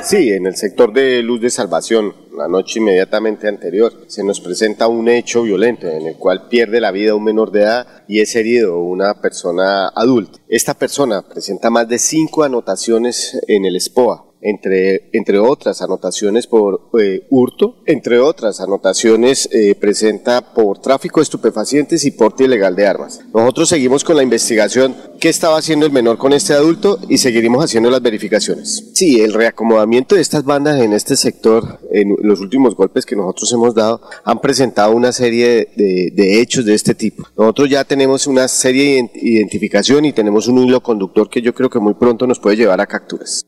Sí, 0.03 0.33
en 0.33 0.47
el 0.47 0.57
sector 0.57 0.93
de 0.93 1.23
Luz 1.23 1.41
de 1.41 1.51
Salvación, 1.51 2.15
la 2.37 2.49
noche 2.49 2.81
inmediatamente 2.81 3.47
anterior, 3.49 3.93
se 4.07 4.25
nos 4.25 4.41
presenta 4.41 4.89
un 4.89 5.09
hecho 5.09 5.43
violento 5.43 5.87
en 5.87 6.07
el 6.07 6.17
cual 6.17 6.49
pierde 6.49 6.81
la 6.81 6.91
vida 6.91 7.15
un 7.15 7.25
menor 7.25 7.51
de 7.51 7.63
edad 7.63 8.05
y 8.09 8.21
es 8.21 8.35
herido 8.35 8.79
una 8.79 9.21
persona 9.21 9.89
adulta. 9.89 10.39
Esta 10.49 10.75
persona 10.75 11.23
presenta 11.23 11.71
más 11.71 11.89
de 11.89 11.99
cinco 11.99 12.45
anotaciones 12.45 13.39
en 13.49 13.67
el 13.67 13.79
SPOA, 13.81 14.25
entre, 14.41 15.11
entre 15.13 15.39
otras 15.39 15.83
anotaciones 15.83 16.47
por 16.47 16.91
eh, 17.01 17.27
hurto, 17.31 17.77
entre 17.87 18.19
otras 18.19 18.61
anotaciones 18.61 19.49
eh, 19.53 19.75
presenta 19.75 20.55
por 20.55 20.81
tráfico 20.81 21.21
de 21.21 21.25
estupefacientes 21.25 22.05
y 22.05 22.13
porte 22.13 22.45
ilegal 22.45 22.77
de 22.77 22.87
armas. 22.87 23.21
Nosotros 23.35 23.69
seguimos 23.69 24.05
con 24.05 24.17
la 24.17 24.23
investigación 24.23 24.97
qué 25.21 25.29
estaba 25.29 25.59
haciendo 25.59 25.87
el 25.87 25.93
menor 25.93 26.19
con 26.19 26.33
este 26.33 26.53
adulto 26.53 26.99
y 27.09 27.19
seguiremos 27.19 27.65
haciendo 27.65 27.91
las 27.91 28.03
verificaciones. 28.03 28.91
Sí, 28.95 29.21
el 29.21 29.33
reacomodamiento 29.33 30.15
de 30.15 30.21
estas 30.21 30.45
bandas 30.45 30.81
en 30.81 30.93
este 30.93 31.17
sector, 31.17 31.81
en 31.91 32.17
los 32.23 32.41
últimos 32.41 32.77
golpes 32.77 33.05
que 33.05 33.17
nosotros 33.17 33.53
hemos 33.53 33.75
dado, 33.75 34.01
han 34.25 34.41
presentado 34.41 34.93
una 34.93 35.13
serie 35.13 35.69
de, 35.77 36.13
de 36.15 36.41
hechos 36.41 36.65
de 36.65 36.75
este 36.75 36.95
tipo. 36.95 37.25
Nosotros 37.37 37.69
ya 37.69 37.85
tenemos 37.85 38.27
una 38.27 38.49
serie 38.49 39.11
de 39.15 39.29
identificación 39.29 40.05
y 40.05 40.13
tenemos 40.13 40.49
un 40.49 40.59
hilo 40.59 40.83
conductor 40.83 41.29
que 41.29 41.43
yo 41.43 41.55
creo 41.55 41.71
que 41.71 41.79
muy 41.79 41.95
pronto 41.95 42.27
nos 42.27 42.39
puede 42.39 42.57
llevar 42.57 42.81
a 42.81 42.87
capturas. 42.87 43.45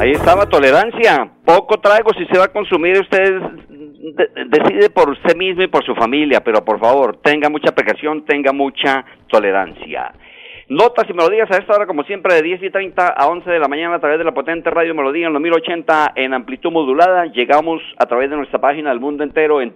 Ahí 0.00 0.10
estaba 0.10 0.46
tolerancia. 0.46 1.30
Poco 1.44 1.78
traigo, 1.78 2.10
si 2.14 2.26
se 2.26 2.38
va 2.38 2.46
a 2.46 2.52
consumir 2.52 3.00
usted 3.00 3.40
decide 4.46 4.90
por 4.90 5.10
usted 5.10 5.36
mismo 5.36 5.62
y 5.62 5.68
por 5.68 5.84
su 5.84 5.94
familia, 5.94 6.40
pero 6.40 6.64
por 6.64 6.80
favor, 6.80 7.18
tenga 7.22 7.48
mucha 7.48 7.72
precaución, 7.72 8.24
tenga 8.24 8.52
mucha 8.52 9.04
tolerancia. 9.28 10.12
Notas 10.68 11.08
y 11.08 11.12
melodías 11.12 11.50
a 11.50 11.58
esta 11.58 11.74
hora, 11.74 11.86
como 11.86 12.02
siempre, 12.04 12.34
de 12.34 12.42
10 12.42 12.62
y 12.62 12.70
30 12.70 13.08
a 13.08 13.28
11 13.28 13.50
de 13.50 13.58
la 13.58 13.68
mañana 13.68 13.96
a 13.96 14.00
través 14.00 14.18
de 14.18 14.24
la 14.24 14.32
potente 14.32 14.70
radio 14.70 14.94
Melodía 14.94 15.26
en 15.26 15.32
los 15.32 15.42
1080 15.42 16.12
en 16.16 16.32
amplitud 16.32 16.72
modulada. 16.72 17.26
Llegamos 17.26 17.82
a 17.98 18.06
través 18.06 18.30
de 18.30 18.36
nuestra 18.36 18.60
página 18.60 18.90
del 18.90 19.00
mundo 19.00 19.22
entero 19.22 19.60
en 19.60 19.74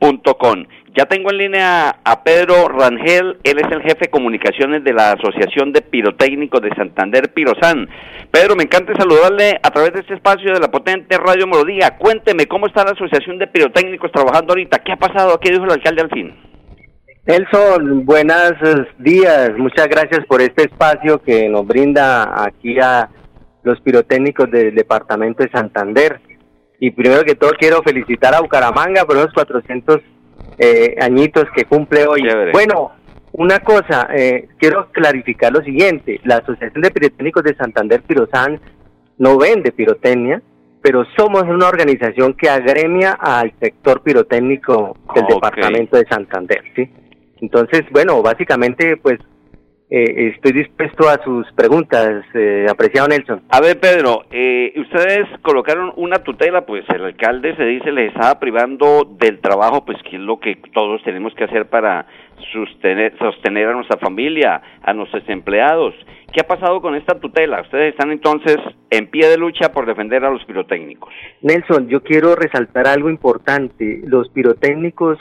www.melodíaenlínea.com. 0.00 0.66
Ya 0.96 1.06
tengo 1.06 1.30
en 1.30 1.38
línea 1.38 1.96
a 2.04 2.24
Pedro 2.24 2.68
Rangel, 2.68 3.38
él 3.44 3.58
es 3.58 3.70
el 3.70 3.82
jefe 3.82 4.06
de 4.06 4.10
comunicaciones 4.10 4.82
de 4.82 4.92
la 4.92 5.12
Asociación 5.12 5.72
de 5.72 5.82
Pirotécnicos 5.82 6.60
de 6.60 6.74
Santander, 6.74 7.32
Pirosan. 7.32 7.88
Pedro, 8.32 8.56
me 8.56 8.64
encanta 8.64 8.92
saludarle 8.98 9.60
a 9.62 9.70
través 9.70 9.92
de 9.92 10.00
este 10.00 10.14
espacio 10.14 10.52
de 10.52 10.58
la 10.58 10.70
potente 10.70 11.16
Radio 11.16 11.46
Melodía. 11.46 11.96
Cuénteme, 11.96 12.46
¿cómo 12.46 12.66
está 12.66 12.84
la 12.84 12.90
Asociación 12.90 13.38
de 13.38 13.46
Pirotécnicos 13.46 14.10
trabajando 14.10 14.52
ahorita? 14.52 14.80
¿Qué 14.80 14.92
ha 14.92 14.96
pasado? 14.96 15.38
¿Qué 15.38 15.50
dijo 15.50 15.64
el 15.64 15.72
alcalde 15.72 16.02
al 16.02 16.10
fin? 16.10 16.34
Nelson, 17.26 18.04
buenos 18.04 18.54
días. 18.98 19.52
Muchas 19.58 19.86
gracias 19.86 20.26
por 20.26 20.40
este 20.40 20.64
espacio 20.64 21.22
que 21.22 21.48
nos 21.48 21.64
brinda 21.66 22.42
aquí 22.42 22.80
a 22.80 23.08
los 23.62 23.80
pirotécnicos 23.80 24.50
del 24.50 24.74
departamento 24.74 25.44
de 25.44 25.50
Santander. 25.50 26.20
Y 26.80 26.90
primero 26.90 27.22
que 27.24 27.34
todo 27.34 27.52
quiero 27.58 27.82
felicitar 27.82 28.34
a 28.34 28.40
Bucaramanga 28.40 29.04
por 29.04 29.16
los 29.16 29.32
400 29.34 30.00
eh, 30.58 30.96
añitos 31.00 31.44
que 31.54 31.66
cumple 31.66 32.06
hoy. 32.06 32.22
Bueno, 32.52 32.92
una 33.32 33.60
cosa, 33.60 34.08
eh, 34.16 34.48
quiero 34.58 34.90
clarificar 34.90 35.52
lo 35.52 35.62
siguiente. 35.62 36.20
La 36.24 36.36
Asociación 36.36 36.82
de 36.82 36.90
Pirotécnicos 36.90 37.44
de 37.44 37.54
Santander, 37.54 38.02
Pirosan, 38.02 38.60
no 39.18 39.36
vende 39.36 39.72
pirotecnia, 39.72 40.42
pero 40.80 41.04
somos 41.16 41.42
una 41.42 41.68
organización 41.68 42.32
que 42.32 42.48
agremia 42.48 43.12
al 43.12 43.52
sector 43.60 44.02
pirotécnico 44.02 44.96
del 45.14 45.26
departamento 45.26 45.98
de 45.98 46.06
Santander, 46.06 46.62
¿sí? 46.74 46.90
Entonces, 47.42 47.82
bueno, 47.92 48.22
básicamente, 48.22 48.96
pues 48.96 49.18
eh, 49.92 50.32
estoy 50.36 50.52
dispuesto 50.52 51.08
a 51.08 51.20
sus 51.24 51.50
preguntas, 51.54 52.24
eh, 52.34 52.66
apreciado 52.70 53.08
Nelson. 53.08 53.42
A 53.48 53.60
ver, 53.60 53.80
Pedro, 53.80 54.22
eh, 54.30 54.72
ustedes 54.76 55.26
colocaron 55.42 55.92
una 55.96 56.20
tutela, 56.20 56.64
pues 56.64 56.84
el 56.90 57.06
alcalde 57.06 57.56
se 57.56 57.64
dice 57.64 57.90
les 57.90 58.14
estaba 58.14 58.38
privando 58.38 59.04
del 59.18 59.40
trabajo, 59.40 59.84
pues 59.84 59.98
que 60.08 60.14
es 60.14 60.22
lo 60.22 60.38
que 60.38 60.54
todos 60.72 61.02
tenemos 61.02 61.34
que 61.34 61.42
hacer 61.42 61.66
para 61.66 62.06
sostener, 62.52 63.18
sostener 63.18 63.66
a 63.66 63.72
nuestra 63.72 63.98
familia, 63.98 64.62
a 64.80 64.92
nuestros 64.92 65.28
empleados. 65.28 65.92
¿Qué 66.32 66.40
ha 66.40 66.46
pasado 66.46 66.80
con 66.80 66.94
esta 66.94 67.18
tutela? 67.18 67.62
Ustedes 67.62 67.90
están 67.90 68.12
entonces 68.12 68.58
en 68.90 69.08
pie 69.08 69.26
de 69.26 69.38
lucha 69.38 69.72
por 69.72 69.86
defender 69.86 70.24
a 70.24 70.30
los 70.30 70.44
pirotécnicos. 70.44 71.12
Nelson, 71.42 71.88
yo 71.88 72.04
quiero 72.04 72.36
resaltar 72.36 72.86
algo 72.86 73.10
importante. 73.10 74.02
Los 74.04 74.28
pirotécnicos 74.28 75.18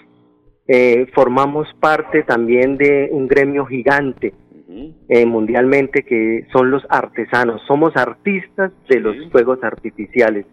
eh, 0.68 1.08
formamos 1.16 1.68
parte 1.80 2.22
también 2.22 2.78
de 2.78 3.10
un 3.12 3.28
gremio 3.28 3.66
gigante 3.66 4.32
eh, 4.70 5.26
mundialmente 5.26 6.04
que 6.04 6.46
son 6.52 6.70
los 6.70 6.84
artesanos. 6.90 7.62
Somos 7.68 7.96
artistas 7.96 8.72
de 8.88 9.00
los 9.00 9.16
fuegos 9.32 9.64
artificiales. 9.64 10.46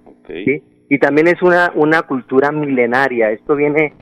Y 0.88 0.98
también 0.98 1.28
es 1.28 1.42
una, 1.42 1.72
una 1.74 2.02
cultura 2.02 2.50
milenaria. 2.50 3.30
Esto 3.30 3.56
viene, 3.56 3.92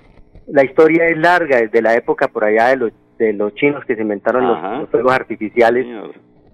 la 0.47 0.65
historia 0.65 1.07
es 1.07 1.19
larga, 1.19 1.59
desde 1.59 1.83
la 1.83 1.95
época 1.95 2.29
por 2.29 2.45
allá 2.45 2.69
de 2.69 2.77
los, 2.77 2.93
de 3.19 3.33
los 3.33 3.55
chinos 3.55 3.85
que 3.87 3.97
se 3.97 4.03
inventaron 4.03 4.47
los, 4.47 4.89
fuegos 4.91 5.13
artificiales. 5.13 5.87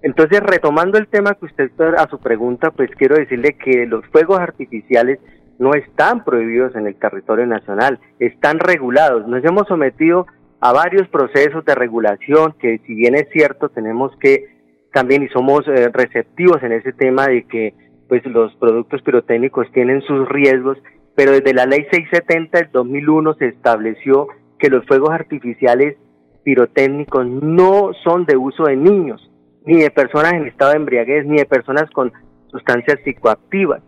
Entonces, 0.01 0.39
retomando 0.39 0.97
el 0.97 1.07
tema 1.07 1.35
que 1.35 1.45
usted 1.45 1.69
a 1.97 2.09
su 2.09 2.19
pregunta, 2.19 2.71
pues 2.71 2.89
quiero 2.97 3.15
decirle 3.15 3.55
que 3.63 3.85
los 3.85 4.03
fuegos 4.07 4.39
artificiales 4.39 5.19
no 5.59 5.75
están 5.75 6.23
prohibidos 6.23 6.75
en 6.75 6.87
el 6.87 6.95
territorio 6.95 7.45
nacional, 7.45 7.99
están 8.17 8.57
regulados. 8.57 9.27
Nos 9.27 9.45
hemos 9.45 9.67
sometido 9.67 10.25
a 10.61 10.71
varios 10.71 11.07
procesos 11.09 11.65
de 11.65 11.75
regulación 11.75 12.53
que 12.59 12.79
si 12.85 12.93
bien 12.93 13.15
es 13.15 13.27
cierto 13.33 13.69
tenemos 13.69 14.15
que 14.19 14.45
también 14.93 15.23
y 15.23 15.29
somos 15.29 15.67
eh, 15.67 15.89
receptivos 15.91 16.61
en 16.63 16.73
ese 16.73 16.93
tema 16.93 17.27
de 17.27 17.43
que 17.47 17.73
pues 18.07 18.25
los 18.25 18.53
productos 18.55 19.01
pirotécnicos 19.01 19.71
tienen 19.71 20.01
sus 20.01 20.27
riesgos, 20.27 20.77
pero 21.15 21.31
desde 21.31 21.53
la 21.53 21.65
ley 21.65 21.85
670 21.91 22.57
del 22.57 22.71
2001 22.71 23.33
se 23.35 23.47
estableció 23.47 24.27
que 24.59 24.69
los 24.69 24.85
fuegos 24.85 25.11
artificiales 25.11 25.95
pirotécnicos 26.43 27.25
no 27.25 27.91
son 28.03 28.25
de 28.25 28.35
uso 28.35 28.65
de 28.65 28.75
niños, 28.75 29.31
ni 29.65 29.77
de 29.77 29.89
personas 29.91 30.33
en 30.33 30.47
estado 30.47 30.71
de 30.71 30.77
embriaguez, 30.77 31.25
ni 31.25 31.37
de 31.37 31.45
personas 31.45 31.89
con 31.91 32.11
sustancias 32.49 32.99
psicoactivas. 33.05 33.81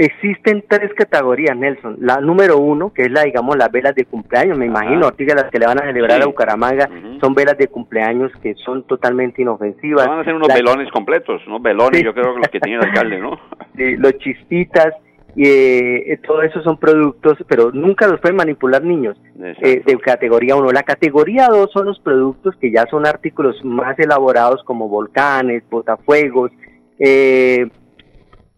Existen 0.00 0.62
tres 0.68 0.94
categorías, 0.94 1.56
Nelson. 1.56 1.96
La 1.98 2.20
número 2.20 2.58
uno, 2.58 2.92
que 2.94 3.02
es 3.02 3.10
la, 3.10 3.24
digamos, 3.24 3.56
las 3.56 3.68
velas 3.72 3.96
de 3.96 4.04
cumpleaños, 4.04 4.56
me 4.56 4.66
imagino, 4.66 5.10
que 5.10 5.24
las 5.24 5.50
que 5.50 5.58
le 5.58 5.66
van 5.66 5.82
a 5.82 5.86
celebrar 5.86 6.22
a 6.22 6.26
Bucaramanga, 6.26 6.88
son 7.20 7.34
velas 7.34 7.58
de 7.58 7.66
cumpleaños 7.66 8.30
que 8.40 8.54
son 8.64 8.84
totalmente 8.84 9.42
inofensivas. 9.42 10.06
van 10.06 10.20
a 10.20 10.24
ser 10.24 10.34
unos 10.34 10.54
velones 10.54 10.88
completos, 10.92 11.42
¿no? 11.48 11.58
Velones, 11.58 12.04
yo 12.04 12.14
creo 12.14 12.32
que 12.32 12.38
los 12.38 12.48
que 12.48 12.60
tiene 12.60 12.78
el 12.78 12.88
alcalde, 12.88 13.18
¿no? 13.18 13.40
Sí, 13.76 13.96
los 13.96 14.16
chispitas, 14.18 14.94
y 15.34 15.46
eh, 15.46 16.20
todo 16.24 16.42
eso 16.42 16.62
son 16.62 16.78
productos, 16.78 17.36
pero 17.48 17.72
nunca 17.72 18.06
los 18.06 18.20
pueden 18.20 18.36
manipular 18.36 18.84
niños 18.84 19.16
eh, 19.40 19.82
de 19.84 19.98
categoría 19.98 20.54
1. 20.54 20.70
La 20.70 20.84
categoría 20.84 21.48
2 21.48 21.70
son 21.72 21.86
los 21.86 21.98
productos 21.98 22.54
que 22.60 22.70
ya 22.70 22.86
son 22.88 23.04
artículos 23.04 23.56
más 23.64 23.98
elaborados 23.98 24.62
como 24.62 24.88
volcanes, 24.88 25.64
botafuegos, 25.68 26.52
eh, 27.00 27.68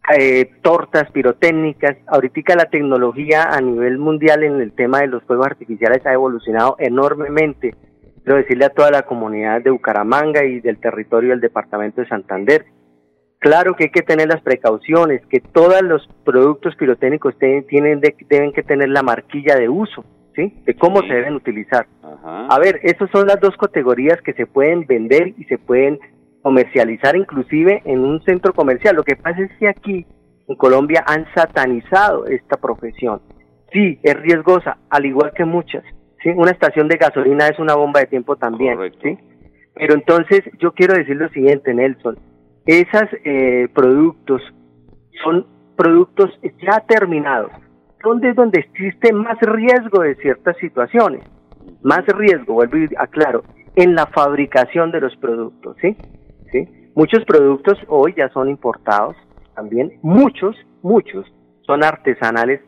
eh, 0.09 0.51
tortas 0.63 1.11
pirotécnicas. 1.13 1.97
Ahorita 2.07 2.57
la 2.57 2.65
tecnología 2.65 3.45
a 3.45 3.61
nivel 3.61 3.99
mundial 3.99 4.43
en 4.43 4.61
el 4.61 4.73
tema 4.73 5.01
de 5.01 5.09
los 5.09 5.23
fuegos 5.25 5.47
artificiales 5.47 6.05
ha 6.07 6.13
evolucionado 6.13 6.77
enormemente. 6.79 7.75
Quiero 8.25 8.39
decirle 8.39 8.67
a 8.67 8.71
toda 8.71 8.91
la 8.91 9.03
comunidad 9.03 9.63
de 9.63 9.71
Bucaramanga 9.71 10.45
y 10.45 10.61
del 10.61 10.79
territorio 10.79 11.31
del 11.31 11.41
departamento 11.41 12.01
de 12.01 12.09
Santander. 12.09 12.67
Claro 13.39 13.75
que 13.75 13.85
hay 13.85 13.91
que 13.91 14.03
tener 14.03 14.29
las 14.29 14.43
precauciones, 14.43 15.25
que 15.27 15.41
todos 15.41 15.81
los 15.83 16.07
productos 16.25 16.77
pirotécnicos 16.77 17.35
tienen 17.39 18.01
deben 18.29 18.53
que 18.53 18.63
tener 18.63 18.91
la 18.91 19.03
marquilla 19.03 19.57
de 19.57 19.69
uso, 19.69 20.05
¿sí? 20.37 20.63
De 20.67 20.75
cómo 20.75 21.01
se 21.01 21.15
deben 21.15 21.35
utilizar. 21.35 21.87
A 22.23 22.59
ver, 22.59 22.81
esas 22.83 23.11
son 23.11 23.27
las 23.27 23.41
dos 23.41 23.57
categorías 23.57 24.21
que 24.21 24.35
se 24.35 24.47
pueden 24.47 24.87
vender 24.87 25.33
y 25.39 25.45
se 25.45 25.57
pueden 25.57 25.99
comercializar 26.43 27.17
inclusive 27.17 27.83
en 27.85 28.01
un 28.01 28.23
centro 28.23 28.53
comercial. 28.53 28.97
Lo 28.97 29.05
que 29.05 29.17
pasa 29.17 29.43
es 29.43 29.51
que 29.59 29.69
aquí 29.69 30.07
en 30.49 30.57
Colombia 30.57 31.05
han 31.07 31.27
satanizado 31.35 32.27
esta 32.27 32.57
profesión. 32.57 33.21
Sí, 33.73 33.99
es 34.03 34.15
riesgosa, 34.15 34.79
al 34.91 35.07
igual 35.07 35.33
que 35.35 35.45
muchas. 35.45 35.85
¿sí? 36.23 36.31
Una 36.31 36.51
estación 36.51 36.89
de 36.89 36.97
gasolina 36.97 37.47
es 37.47 37.59
una 37.59 37.77
bomba 37.77 38.01
de 38.01 38.07
tiempo 38.07 38.37
también. 38.37 38.79
¿sí? 39.03 39.19
Pero 39.75 39.95
entonces 39.95 40.43
yo 40.59 40.73
quiero 40.73 40.95
decir 40.95 41.17
lo 41.17 41.29
siguiente, 41.29 41.73
Nelson. 41.73 42.19
Esos 42.67 43.05
eh, 43.25 43.69
productos 43.75 44.43
son 45.23 45.47
productos 45.77 46.31
ya 46.63 46.81
terminados, 46.87 47.53
donde 48.03 48.31
es 48.31 48.37
donde 48.37 48.61
existe 48.61 49.13
más 49.13 49.39
riesgo 49.41 50.03
de 50.03 50.15
ciertas 50.17 50.57
situaciones. 50.59 51.23
Más 51.83 52.05
riesgo, 52.07 52.55
vuelvo 52.55 52.77
y 52.77 52.89
aclaro, 52.99 53.45
en 53.77 53.95
la 53.95 54.07
fabricación 54.07 54.91
de 54.91 55.01
los 55.01 55.17
productos, 55.17 55.77
¿sí? 55.81 55.97
Muchos 56.95 57.25
productos 57.25 57.79
hoy 57.89 58.15
ya 58.17 58.29
son 58.31 58.49
importados 58.49 59.17
también, 59.55 59.93
muchos, 60.03 60.57
muchos 60.83 61.25
son 61.63 61.85
artesanales 61.85 62.61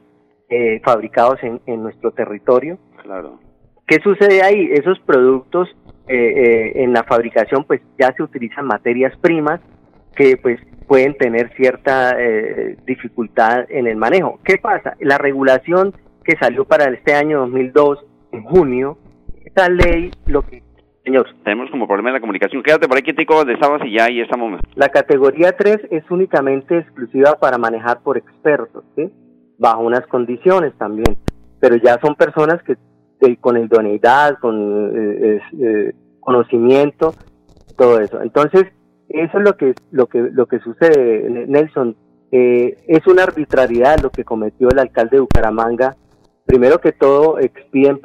eh, 0.49 0.81
fabricados 0.85 1.39
en, 1.43 1.83
nuestro 1.83 2.13
territorio. 2.13 2.79
Claro. 3.03 3.41
¿Qué 3.87 3.99
sucede 4.03 4.43
ahí? 4.43 4.69
Esos 4.73 4.99
productos 5.01 5.69
eh, 6.09 6.15
eh, 6.15 6.73
en 6.83 6.93
la 6.93 7.03
fabricación 7.05 7.65
pues 7.65 7.81
ya 7.99 8.13
se 8.17 8.23
utilizan 8.23 8.67
materias 8.67 9.13
primas 9.21 9.61
que 10.15 10.37
pues 10.37 10.61
pueden 10.87 11.17
tener 11.17 11.51
cierta 11.57 12.15
dificultad 12.85 13.65
en 13.71 13.87
el 13.87 13.97
manejo. 13.97 14.41
¿Qué 14.45 14.59
pasa? 14.59 14.95
La 15.01 15.17
regulación 15.17 15.95
que 16.23 16.37
salió 16.37 16.67
para 16.67 16.85
este 16.93 17.15
año 17.15 17.41
2002, 17.41 18.05
en 18.33 18.45
junio, 18.45 18.99
esta 19.45 19.69
ley 19.71 20.11
lo 20.27 20.43
que 20.43 20.63
Señor. 21.05 21.27
Tenemos 21.43 21.71
como 21.71 21.87
problema 21.87 22.11
en 22.11 22.15
la 22.15 22.21
comunicación. 22.21 22.63
Quédate 22.63 22.89
por 22.89 22.99
aquí, 22.99 23.13
Tico, 23.13 23.35
donde 23.35 23.55
estabas 23.55 23.83
y 23.85 23.97
ya 23.97 24.05
ahí 24.05 24.21
estamos. 24.21 24.61
La 24.75 24.89
categoría 24.89 25.53
3 25.57 25.89
es 25.91 26.09
únicamente 26.11 26.79
exclusiva 26.79 27.35
para 27.41 27.59
manejar 27.59 28.03
por 28.03 28.17
expertos, 28.17 28.85
¿sí? 28.95 29.11
Bajo 29.59 29.83
unas 29.83 30.07
condiciones 30.07 30.73
también. 30.79 31.17
Pero 31.61 31.77
ya 31.77 31.99
son 32.01 32.15
personas 32.15 32.63
que, 32.63 32.77
con 33.37 33.57
idoneidad, 33.57 34.39
con 34.39 34.93
eh, 34.95 35.41
eh, 35.61 35.93
conocimiento, 36.21 37.15
todo 37.77 38.01
eso. 38.01 38.23
Entonces, 38.23 38.67
eso 39.09 39.39
es 39.39 39.45
lo 39.45 39.57
que, 39.57 39.75
lo 39.91 40.07
que, 40.07 40.31
lo 40.33 40.47
que 40.47 40.59
sucede, 40.61 41.47
Nelson. 41.49 41.97
Eh, 42.31 42.79
es 42.87 43.07
una 43.07 43.25
arbitrariedad 43.25 44.01
lo 44.01 44.09
que 44.09 44.25
cometió 44.25 44.71
el 44.71 44.79
alcalde 44.79 45.17
de 45.17 45.21
Bucaramanga 45.21 45.97
primero 46.47 46.81
que 46.81 46.93
todo 46.93 47.39
expiden 47.39 48.01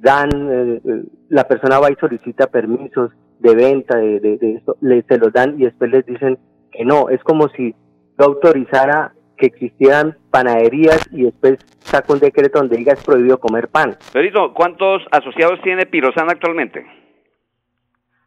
dan 0.00 0.30
eh, 0.32 0.80
eh, 0.84 1.02
la 1.28 1.44
persona 1.44 1.78
va 1.78 1.90
y 1.90 1.96
solicita 1.96 2.46
permisos 2.48 3.12
de 3.38 3.54
venta 3.54 3.96
de, 3.96 4.20
de, 4.20 4.54
esto 4.54 4.76
le, 4.80 5.02
se 5.02 5.18
los 5.18 5.32
dan 5.32 5.60
y 5.60 5.64
después 5.64 5.90
les 5.90 6.04
dicen 6.06 6.38
que 6.72 6.84
no 6.84 7.08
es 7.08 7.22
como 7.22 7.48
si 7.48 7.74
no 8.18 8.24
autorizara 8.24 9.12
que 9.36 9.46
existieran 9.46 10.16
panaderías 10.30 11.06
y 11.12 11.24
después 11.24 11.58
saca 11.80 12.12
un 12.12 12.20
decreto 12.20 12.58
donde 12.58 12.78
diga 12.78 12.94
es 12.94 13.04
prohibido 13.04 13.38
comer 13.38 13.68
pan. 13.68 13.96
Perito, 14.12 14.54
¿cuántos 14.54 15.02
asociados 15.10 15.60
tiene 15.62 15.84
Pirosana 15.84 16.32
actualmente? 16.32 16.86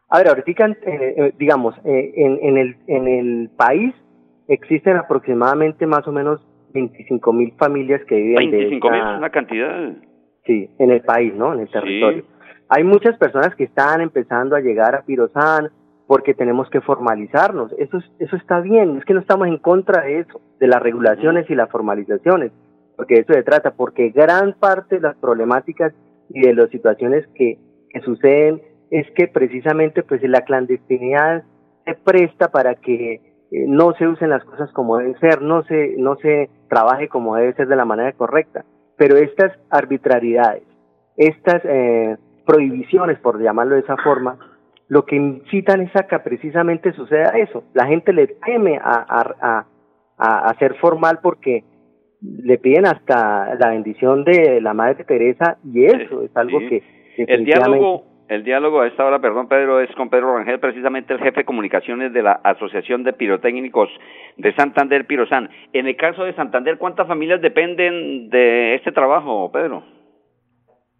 A 0.09 0.19
ver, 0.19 0.27
ahorita, 0.29 0.67
eh, 0.85 1.33
digamos, 1.37 1.75
en, 1.83 2.39
en, 2.41 2.57
el, 2.57 2.77
en 2.87 3.07
el 3.07 3.49
país 3.49 3.93
existen 4.47 4.97
aproximadamente 4.97 5.85
más 5.85 6.07
o 6.07 6.11
menos 6.11 6.41
25 6.73 7.33
mil 7.33 7.53
familias 7.57 8.01
que 8.05 8.15
viven 8.15 8.51
25 8.51 8.91
mil 8.91 8.99
es 8.99 9.17
una 9.17 9.29
cantidad. 9.29 9.93
Sí, 10.45 10.69
en 10.79 10.91
el 10.91 11.01
país, 11.01 11.33
¿no? 11.35 11.53
En 11.53 11.61
el 11.61 11.69
territorio. 11.69 12.23
Hay 12.69 12.83
muchas 12.83 13.17
personas 13.17 13.55
que 13.55 13.63
están 13.63 14.01
empezando 14.01 14.55
a 14.55 14.59
llegar 14.59 14.95
a 14.95 15.01
Pirozán 15.01 15.69
porque 16.07 16.33
tenemos 16.33 16.69
que 16.69 16.81
formalizarnos. 16.81 17.71
Eso, 17.77 17.99
eso 18.19 18.35
está 18.35 18.61
bien, 18.61 18.97
es 18.97 19.05
que 19.05 19.13
no 19.13 19.19
estamos 19.19 19.47
en 19.47 19.57
contra 19.57 20.03
de 20.03 20.19
eso, 20.19 20.41
de 20.59 20.67
las 20.67 20.81
regulaciones 20.81 21.49
y 21.49 21.55
las 21.55 21.69
formalizaciones, 21.69 22.51
porque 22.95 23.15
eso 23.15 23.33
se 23.33 23.43
trata, 23.43 23.71
porque 23.71 24.09
gran 24.09 24.53
parte 24.53 24.95
de 24.95 25.01
las 25.01 25.15
problemáticas 25.17 25.93
y 26.29 26.41
de 26.41 26.53
las 26.53 26.69
situaciones 26.69 27.27
que, 27.35 27.57
que 27.89 28.01
suceden 28.01 28.61
es 28.91 29.05
que 29.11 29.27
precisamente 29.27 30.03
pues 30.03 30.21
la 30.23 30.41
clandestinidad 30.41 31.43
se 31.85 31.95
presta 31.95 32.49
para 32.49 32.75
que 32.75 33.28
no 33.51 33.93
se 33.93 34.07
usen 34.07 34.29
las 34.29 34.43
cosas 34.43 34.71
como 34.73 34.97
deben 34.97 35.19
ser, 35.19 35.41
no 35.41 35.63
se, 35.63 35.95
no 35.97 36.15
se 36.17 36.49
trabaje 36.67 37.07
como 37.07 37.35
debe 37.35 37.53
ser 37.53 37.67
de 37.67 37.75
la 37.75 37.85
manera 37.85 38.11
correcta. 38.13 38.65
Pero 38.97 39.17
estas 39.17 39.53
arbitrariedades, 39.69 40.63
estas 41.17 41.61
eh, 41.65 42.17
prohibiciones, 42.45 43.19
por 43.19 43.41
llamarlo 43.41 43.75
de 43.75 43.81
esa 43.81 43.97
forma, 43.97 44.37
lo 44.87 45.05
que 45.05 45.15
incitan 45.15 45.81
es 45.81 45.95
a 45.95 46.07
que 46.07 46.19
precisamente 46.19 46.91
suceda 46.93 47.37
eso. 47.37 47.63
La 47.73 47.85
gente 47.85 48.11
le 48.11 48.27
teme 48.27 48.77
a, 48.77 49.05
a, 49.07 49.65
a, 50.17 50.49
a 50.49 50.53
ser 50.55 50.75
formal 50.75 51.19
porque 51.21 51.63
le 52.21 52.57
piden 52.57 52.85
hasta 52.85 53.55
la 53.55 53.69
bendición 53.69 54.23
de 54.23 54.59
la 54.61 54.73
Madre 54.73 55.03
Teresa 55.05 55.57
y 55.63 55.85
eso 55.85 56.23
es 56.23 56.35
algo 56.35 56.59
que 56.59 56.83
el 57.17 57.45
diálogo 57.45 58.03
El 58.29 58.43
diálogo 58.43 58.81
a 58.81 58.87
esta 58.87 59.03
hora, 59.03 59.17
perdón 59.17 59.47
Pedro, 59.47 59.79
es 59.81 59.89
con 59.95 60.11
Pedro 60.11 60.37
Rangel, 60.37 60.59
precisamente 60.59 61.13
el 61.13 61.19
jefe 61.19 61.41
de 61.41 61.45
comunicaciones 61.45 62.13
de 62.13 62.21
la 62.21 62.33
Asociación 62.43 63.03
de 63.03 63.13
Pirotécnicos 63.13 63.89
de 64.37 64.53
Santander, 64.53 65.07
Pirosan. 65.07 65.49
En 65.73 65.87
el 65.87 65.97
caso 65.97 66.23
de 66.23 66.35
Santander, 66.35 66.77
¿cuántas 66.77 67.07
familias 67.07 67.41
dependen 67.41 68.29
de 68.29 68.75
este 68.75 68.91
trabajo, 68.91 69.51
Pedro? 69.51 69.83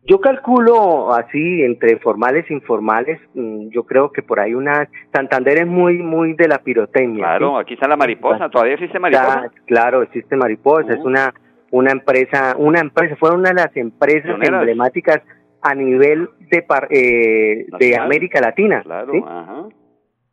Yo 0.06 0.20
calculo 0.20 1.14
así, 1.14 1.62
entre 1.62 2.00
formales 2.00 2.50
e 2.50 2.54
informales, 2.56 3.20
mm, 3.36 3.70
yo 3.70 3.84
creo 3.84 4.12
que 4.12 4.24
por 4.24 4.40
ahí 4.40 4.56
una... 4.56 4.90
Santander 5.14 5.60
es 5.60 5.68
muy, 5.68 6.00
muy 6.00 6.34
de 6.34 6.48
la 6.48 6.58
pirotecnia. 6.64 7.26
Claro, 7.26 7.60
aquí 7.60 7.76
está 7.76 7.88
la 7.88 7.96
mariposa, 7.96 8.50
¿todavía 8.50 8.74
existe 8.74 8.98
mariposa? 8.98 9.52
claro, 9.68 10.02
existe 10.02 10.36
mariposa, 10.36 10.94
es 10.94 11.00
uh. 11.00 11.08
una 11.08 11.34
una 11.72 11.92
empresa, 11.92 12.56
una 12.58 12.80
empresa, 12.80 13.16
fue 13.18 13.32
una 13.32 13.50
de 13.50 13.56
las 13.56 13.78
empresas 13.78 14.32
emblemáticas 14.42 15.22
a 15.62 15.76
nivel 15.76 16.30
de, 16.52 16.66
eh, 16.90 17.66
de 17.80 17.98
América 17.98 18.40
Latina. 18.42 18.84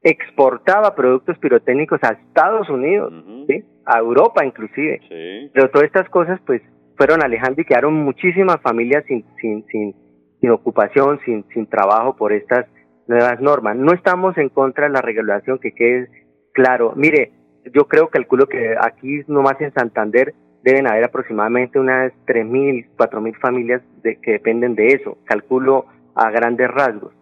Exportaba 0.03 0.95
productos 0.95 1.37
pirotécnicos 1.39 1.99
a 2.03 2.13
Estados 2.13 2.69
Unidos, 2.69 3.13
¿sí? 3.49 3.65
a 3.85 3.99
Europa 3.99 4.45
inclusive. 4.45 5.01
Pero 5.53 5.71
todas 5.71 5.87
estas 5.87 6.09
cosas 6.11 6.41
pues 6.47 6.63
fueron 6.97 7.23
alejando 7.23 7.61
y 7.61 7.65
quedaron 7.65 7.95
muchísimas 7.95 8.61
familias 8.63 9.05
sin, 9.07 9.25
sin, 9.41 9.67
sin, 9.67 9.95
sin 10.41 10.51
ocupación, 10.51 11.21
sin, 11.25 11.45
sin 11.53 11.67
trabajo 11.67 12.17
por 12.17 12.33
estas 12.33 12.67
nuevas 13.07 13.41
normas. 13.41 13.77
No 13.77 13.93
estamos 13.93 14.37
en 14.39 14.49
contra 14.49 14.87
de 14.87 14.93
la 14.93 15.03
regulación, 15.03 15.59
que 15.59 15.73
quede 15.73 16.09
claro. 16.53 16.93
Mire, 16.97 17.33
yo 17.75 17.87
creo, 17.87 18.09
calculo 18.09 18.47
que 18.47 18.75
aquí 18.81 19.23
nomás 19.27 19.61
en 19.61 19.73
Santander 19.73 20.35
deben 20.63 20.89
haber 20.89 21.05
aproximadamente 21.05 21.79
unas 21.79 22.13
3.000, 22.27 22.89
4.000 22.97 23.39
familias 23.39 23.83
de, 24.07 24.21
que 24.21 24.33
dependen 24.33 24.75
de 24.75 24.89
eso, 24.89 25.19
calculo 25.25 25.87
a 26.15 26.31
grandes 26.31 26.69
rasgos. 26.69 27.13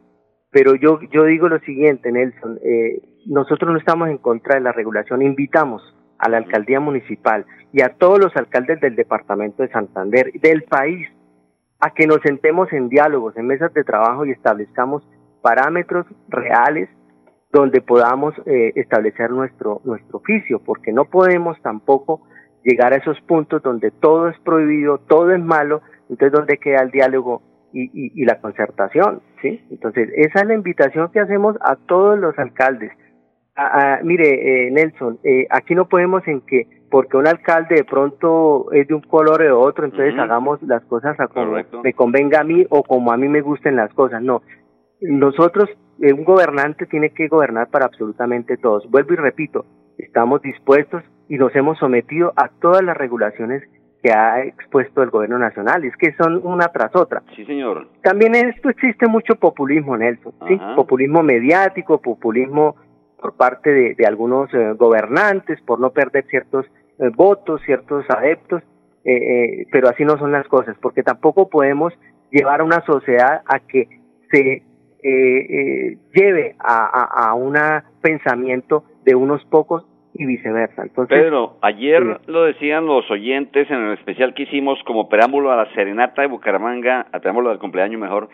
Pero 0.51 0.75
yo, 0.77 1.01
yo 1.11 1.25
digo 1.25 1.49
lo 1.49 1.59
siguiente, 1.61 2.13
Nelson, 2.13 2.61
eh, 2.63 3.03
nosotros 3.27 3.73
no 3.73 3.79
estamos 3.79 4.09
en 4.09 4.19
contra 4.19 4.55
de 4.55 4.61
la 4.61 4.73
regulación, 4.73 5.23
invitamos 5.23 5.83
a 6.19 6.29
la 6.29 6.37
alcaldía 6.37 6.79
municipal 6.79 7.45
y 7.73 7.83
a 7.83 7.95
todos 7.95 8.21
los 8.21 8.37
alcaldes 8.37 8.81
del 8.81 8.95
departamento 8.95 9.63
de 9.63 9.71
Santander, 9.71 10.31
del 10.41 10.63
país, 10.63 11.09
a 11.81 11.91
que 11.91 12.07
nos 12.07 12.21
sentemos 12.23 12.73
en 12.73 12.89
diálogos, 12.89 13.37
en 13.37 13.47
mesas 13.47 13.75
de 13.75 13.83
trabajo 13.83 14.25
y 14.25 14.31
establezcamos 14.31 15.03
parámetros 15.43 16.07
reales 16.29 16.89
donde 17.53 17.81
podamos 17.81 18.35
eh, 18.47 18.73
establecer 18.77 19.31
nuestro, 19.31 19.81
nuestro 19.85 20.19
oficio, 20.19 20.61
porque 20.61 20.93
no 20.93 21.05
podemos 21.05 21.61
tampoco 21.63 22.23
llegar 22.65 22.93
a 22.93 22.97
esos 22.97 23.21
puntos 23.23 23.63
donde 23.63 23.91
todo 23.91 24.29
es 24.29 24.39
prohibido, 24.41 24.99
todo 24.99 25.31
es 25.33 25.43
malo, 25.43 25.83
entonces 26.09 26.33
¿dónde 26.33 26.59
queda 26.59 26.83
el 26.83 26.91
diálogo 26.91 27.43
y, 27.73 27.91
y, 27.93 28.25
la 28.25 28.41
concertación? 28.41 29.21
¿sí? 29.43 29.61
Entonces, 29.71 30.09
esa 30.15 30.41
es 30.41 30.47
la 30.47 30.55
invitación 30.55 31.11
que 31.11 31.21
hacemos 31.21 31.57
a 31.61 31.77
todos 31.77 32.19
los 32.19 32.39
alcaldes. 32.39 32.93
mire, 34.03 34.67
eh, 34.67 34.71
Nelson, 34.71 35.19
eh, 35.25 35.47
aquí 35.51 35.75
no 35.75 35.89
podemos 35.89 36.27
en 36.29 36.41
que 36.43 36.69
porque 36.91 37.17
un 37.17 37.27
alcalde 37.27 37.75
de 37.75 37.85
pronto 37.85 38.71
es 38.71 38.87
de 38.87 38.95
un 38.95 39.01
color 39.01 39.41
o 39.41 39.45
de 39.45 39.51
otro, 39.51 39.85
entonces 39.85 40.17
hagamos 40.17 40.63
las 40.63 40.85
cosas 40.85 41.19
a 41.19 41.27
como 41.27 41.57
me 41.83 41.93
convenga 41.93 42.41
a 42.41 42.45
mí 42.45 42.65
o 42.71 42.85
como 42.85 43.11
a 43.11 43.17
mí 43.17 43.29
me 43.29 43.41
gusten 43.41 43.75
las 43.75 43.93
cosas. 43.95 44.23
No, 44.23 44.43
nosotros, 45.01 45.69
eh, 46.01 46.13
un 46.13 46.25
gobernante 46.25 46.87
tiene 46.87 47.11
que 47.11 47.27
gobernar 47.27 47.69
para 47.69 47.87
absolutamente 47.87 48.57
todos. 48.57 48.89
Vuelvo 48.91 49.15
y 49.15 49.17
repito, 49.17 49.67
estamos 49.99 50.41
dispuestos 50.43 51.03
y 51.29 51.37
nos 51.37 51.55
hemos 51.57 51.79
sometido 51.79 52.33
a 52.37 52.49
todas 52.61 52.83
las 52.83 52.97
regulaciones 52.97 53.63
que 54.05 54.13
ha 54.13 54.45
expuesto 54.45 55.03
el 55.03 55.09
gobierno 55.09 55.39
nacional, 55.39 55.83
es 55.83 55.97
que 55.97 56.13
son 56.13 56.39
una 56.45 56.69
tras 56.69 56.95
otra. 56.95 57.23
Sí, 57.35 57.47
señor. 57.47 57.89
También 58.03 58.35
esto 58.35 58.69
existe 58.69 59.07
mucho 59.07 59.37
populismo, 59.37 59.97
Nelson, 59.97 60.35
¿sí? 60.47 60.61
Populismo 60.77 61.23
mediático, 61.23 62.03
populismo 62.03 62.77
por 63.19 63.35
parte 63.35 63.95
de, 63.95 64.07
algunos 64.07 64.53
eh, 64.53 64.75
gobernantes, 64.77 65.59
por 65.63 65.81
no 65.81 65.89
perder 65.89 66.27
ciertos 66.27 66.67
eh, 66.99 67.09
votos, 67.17 67.63
ciertos 67.65 68.05
adeptos, 68.11 68.63
eh, 69.05 69.67
pero 69.73 69.89
así 69.89 70.05
no 70.05 70.19
son 70.19 70.33
las 70.33 70.47
cosas, 70.49 70.77
porque 70.83 71.03
tampoco 71.03 71.49
podemos 71.49 71.95
llevar 72.31 72.61
a 72.61 72.65
una 72.65 72.85
sociedad 72.85 73.41
a 73.47 73.61
que 73.61 73.89
se 74.31 74.63
lleve 76.13 76.57
a, 76.59 77.29
a 77.29 77.35
un 77.35 77.57
pensamiento 78.03 78.85
de 79.05 79.15
unos 79.15 79.43
pocos 79.47 79.87
y 80.15 80.27
viceversa. 80.27 80.83
Entonces, 80.83 81.19
Pedro, 81.19 81.57
ayer 81.61 82.21
lo 82.27 82.45
decían 82.45 82.87
los 82.87 83.11
oyentes 83.11 83.71
en 83.71 83.83
el 83.85 83.93
especial 83.95 84.33
que 84.35 84.45
hicimos 84.45 84.79
como 84.85 85.09
preámbulo 85.09 85.51
a 85.53 85.57
la 85.57 85.73
serenata 85.75 86.23
de 86.23 86.29
Bucaramanga, 86.29 87.07
a 87.13 87.21
preámbulo 87.21 87.51
del 87.51 87.59
cumpleaños 87.59 88.01
mejor, 88.01 88.29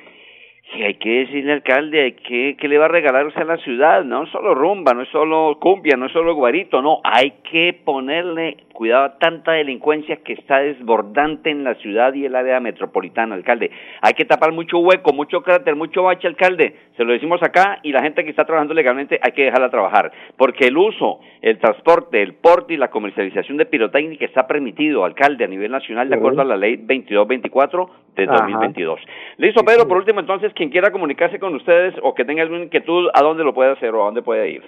que 0.70 0.84
hay 0.84 0.94
que 0.94 1.10
decirle 1.20 1.52
alcalde, 1.52 2.02
hay 2.02 2.12
que, 2.12 2.56
que 2.56 2.68
le 2.68 2.78
va 2.78 2.84
a 2.84 2.88
regalar 2.88 3.26
usted 3.26 3.42
a 3.42 3.44
la 3.44 3.56
ciudad, 3.58 4.04
no 4.04 4.26
solo 4.26 4.54
rumba, 4.54 4.94
no 4.94 5.02
es 5.02 5.08
solo 5.08 5.58
cumbia, 5.60 5.96
no 5.96 6.06
es 6.06 6.12
solo 6.12 6.34
guarito, 6.34 6.80
no, 6.80 7.00
hay 7.02 7.32
que 7.50 7.78
ponerle 7.84 8.56
cuidado 8.72 9.04
a 9.04 9.18
tanta 9.18 9.52
delincuencia 9.52 10.16
que 10.24 10.32
está 10.32 10.60
desbordante 10.60 11.50
en 11.50 11.64
la 11.64 11.74
ciudad 11.74 12.14
y 12.14 12.24
el 12.24 12.34
área 12.34 12.60
metropolitana, 12.60 13.34
alcalde. 13.34 13.70
Hay 14.00 14.14
que 14.14 14.24
tapar 14.24 14.52
mucho 14.52 14.78
hueco, 14.78 15.12
mucho 15.12 15.42
cráter, 15.42 15.76
mucho 15.76 16.04
bache, 16.04 16.26
alcalde. 16.26 16.74
Se 16.96 17.04
lo 17.04 17.12
decimos 17.12 17.42
acá 17.42 17.80
y 17.82 17.92
la 17.92 18.02
gente 18.02 18.24
que 18.24 18.30
está 18.30 18.44
trabajando 18.44 18.72
legalmente 18.72 19.18
hay 19.22 19.32
que 19.32 19.44
dejarla 19.44 19.70
trabajar, 19.70 20.12
porque 20.36 20.68
el 20.68 20.78
uso, 20.78 21.20
el 21.42 21.58
transporte, 21.58 22.22
el 22.22 22.34
porte 22.34 22.74
y 22.74 22.76
la 22.76 22.88
comercialización 22.88 23.58
de 23.58 23.66
pirotécnica 23.66 24.24
está 24.24 24.46
permitido, 24.46 25.04
alcalde, 25.04 25.44
a 25.44 25.48
nivel 25.48 25.72
nacional, 25.72 26.08
de 26.08 26.16
acuerdo 26.16 26.42
a 26.42 26.44
la 26.44 26.56
ley 26.56 26.76
2224 26.76 27.90
de 28.16 28.26
2022. 28.26 29.00
Listo, 29.38 29.62
Pedro, 29.64 29.86
por 29.88 29.98
último, 29.98 30.20
entonces, 30.20 30.52
quien 30.60 30.70
quiera 30.70 30.92
comunicarse 30.92 31.38
con 31.38 31.54
ustedes 31.54 31.94
o 32.02 32.14
que 32.14 32.26
tenga 32.26 32.42
alguna 32.42 32.64
inquietud, 32.64 33.08
¿a 33.14 33.22
dónde 33.22 33.44
lo 33.44 33.54
puede 33.54 33.72
hacer 33.72 33.94
o 33.94 34.02
a 34.02 34.04
dónde 34.04 34.20
puede 34.20 34.50
ir? 34.50 34.62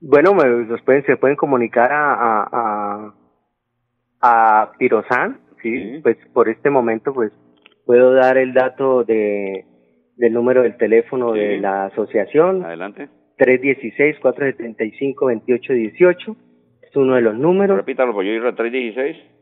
Bueno, 0.00 0.34
me, 0.34 0.76
pueden, 0.84 1.06
se 1.06 1.16
pueden 1.16 1.36
comunicar 1.36 1.88
a 1.92 3.14
a 4.24 4.72
Pirosan, 4.78 5.40
¿sí? 5.62 6.00
Pues 6.02 6.16
por 6.32 6.48
este 6.48 6.70
momento, 6.70 7.12
pues 7.12 7.30
puedo 7.84 8.14
dar 8.14 8.38
el 8.38 8.54
dato 8.54 9.04
de 9.04 9.66
del 10.16 10.32
número 10.32 10.62
del 10.62 10.78
teléfono 10.78 11.32
de 11.32 11.58
la 11.58 11.86
asociación. 11.86 12.64
Adelante. 12.64 13.08
316-475-2818. 13.36 16.36
Es 16.82 16.94
uno 16.96 17.16
de 17.16 17.20
los 17.20 17.36
números. 17.36 17.76
Repítalo, 17.76 18.12
voy 18.12 18.28
a 18.28 18.34
ir 18.34 18.46
a 18.46 18.54
316. 18.54 19.33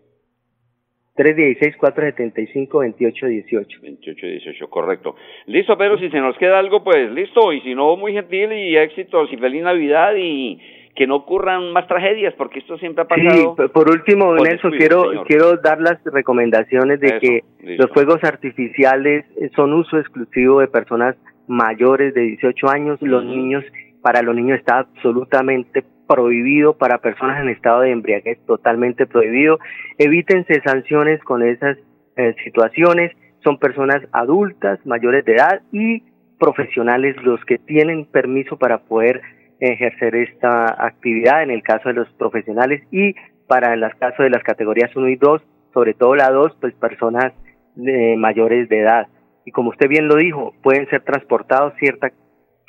316-475-2818. 1.16 3.80
2818, 3.80 4.70
correcto. 4.70 5.16
Listo, 5.46 5.76
pero 5.76 5.98
si 5.98 6.08
se 6.10 6.20
nos 6.20 6.36
queda 6.38 6.58
algo, 6.58 6.82
pues 6.82 7.10
listo. 7.10 7.52
Y 7.52 7.60
si 7.60 7.74
no, 7.74 7.96
muy 7.96 8.12
gentil 8.12 8.52
y 8.52 8.76
éxitos 8.76 9.32
y 9.32 9.36
feliz 9.36 9.62
Navidad 9.62 10.14
y 10.16 10.58
que 10.94 11.06
no 11.06 11.16
ocurran 11.16 11.72
más 11.72 11.86
tragedias, 11.86 12.34
porque 12.34 12.58
esto 12.58 12.76
siempre 12.78 13.04
ha 13.04 13.08
pasado. 13.08 13.56
Sí, 13.56 13.62
por 13.72 13.90
último, 13.90 14.34
Nelson, 14.34 14.72
quiero, 14.72 15.24
quiero 15.26 15.56
dar 15.56 15.80
las 15.80 15.98
recomendaciones 16.04 17.00
de 17.00 17.18
que 17.18 17.44
los 17.62 17.90
fuegos 17.92 18.22
artificiales 18.24 19.24
son 19.56 19.72
uso 19.72 19.98
exclusivo 19.98 20.60
de 20.60 20.68
personas 20.68 21.16
mayores 21.46 22.12
de 22.14 22.20
18 22.22 22.68
años, 22.68 23.00
los 23.00 23.24
niños, 23.24 23.64
para 24.02 24.20
los 24.22 24.34
niños 24.34 24.58
está 24.58 24.80
absolutamente 24.80 25.82
prohibido, 26.12 26.76
para 26.76 26.98
personas 26.98 27.40
en 27.40 27.48
estado 27.48 27.80
de 27.80 27.90
embriaguez 27.90 28.38
totalmente 28.46 29.06
prohibido. 29.06 29.58
Evítense 29.96 30.60
sanciones 30.62 31.22
con 31.24 31.42
esas 31.42 31.78
eh, 32.16 32.34
situaciones, 32.44 33.12
son 33.42 33.58
personas 33.58 34.02
adultas, 34.12 34.78
mayores 34.84 35.24
de 35.24 35.32
edad 35.32 35.62
y 35.72 36.02
profesionales 36.38 37.16
los 37.22 37.42
que 37.46 37.56
tienen 37.56 38.04
permiso 38.04 38.58
para 38.58 38.78
poder 38.78 39.22
ejercer 39.58 40.14
esta 40.16 40.66
actividad 40.86 41.42
en 41.42 41.50
el 41.50 41.62
caso 41.62 41.88
de 41.88 41.94
los 41.94 42.08
profesionales 42.14 42.82
y 42.90 43.14
para 43.46 43.72
el 43.72 43.82
caso 43.98 44.22
de 44.22 44.30
las 44.30 44.42
categorías 44.42 44.94
1 44.94 45.08
y 45.08 45.16
2, 45.16 45.42
sobre 45.72 45.94
todo 45.94 46.14
la 46.14 46.30
2, 46.30 46.56
pues 46.60 46.74
personas 46.74 47.32
de 47.74 48.16
mayores 48.18 48.68
de 48.68 48.80
edad. 48.80 49.06
Y 49.46 49.50
como 49.50 49.70
usted 49.70 49.88
bien 49.88 50.08
lo 50.08 50.16
dijo, 50.16 50.52
pueden 50.62 50.88
ser 50.90 51.02
transportados 51.02 51.72
cierta 51.78 52.12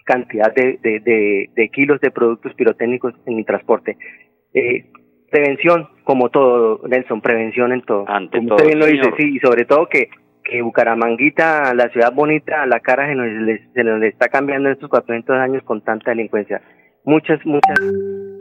cantidad 0.04 0.54
de, 0.54 0.80
de, 0.82 1.50
de, 1.54 1.70
kilos 1.70 2.00
de 2.02 2.12
productos 2.12 2.54
pirotécnicos 2.56 3.14
en 3.26 3.40
el 3.40 3.46
transporte. 3.46 3.98
Eh, 4.54 4.86
prevención, 5.32 5.90
como 6.04 6.30
todo, 6.30 6.82
Nelson, 6.88 7.22
prevención 7.22 7.72
en 7.74 7.82
todo. 7.82 8.06
Ante 8.08 8.38
como 8.38 8.56
usted 8.56 8.68
bien 8.68 8.80
lo 8.80 8.86
dice, 8.86 9.12
sí, 9.18 9.36
y 9.36 9.40
sobre 9.40 9.66
todo 9.66 9.88
que, 9.88 10.10
que 10.44 10.62
Bucaramanguita, 10.62 11.74
la 11.74 11.90
ciudad 11.90 12.14
bonita, 12.14 12.66
la 12.66 12.80
cara 12.80 13.08
se 13.08 13.16
nos, 13.16 13.28
se 13.74 13.84
nos 13.84 14.04
está 14.04 14.28
cambiando 14.28 14.70
en 14.70 14.74
estos 14.74 14.90
400 14.90 15.38
años 15.38 15.64
con 15.64 15.82
tanta 15.84 16.12
delincuencia 16.12 16.62
muchas, 17.06 17.46
muchas 17.46 17.80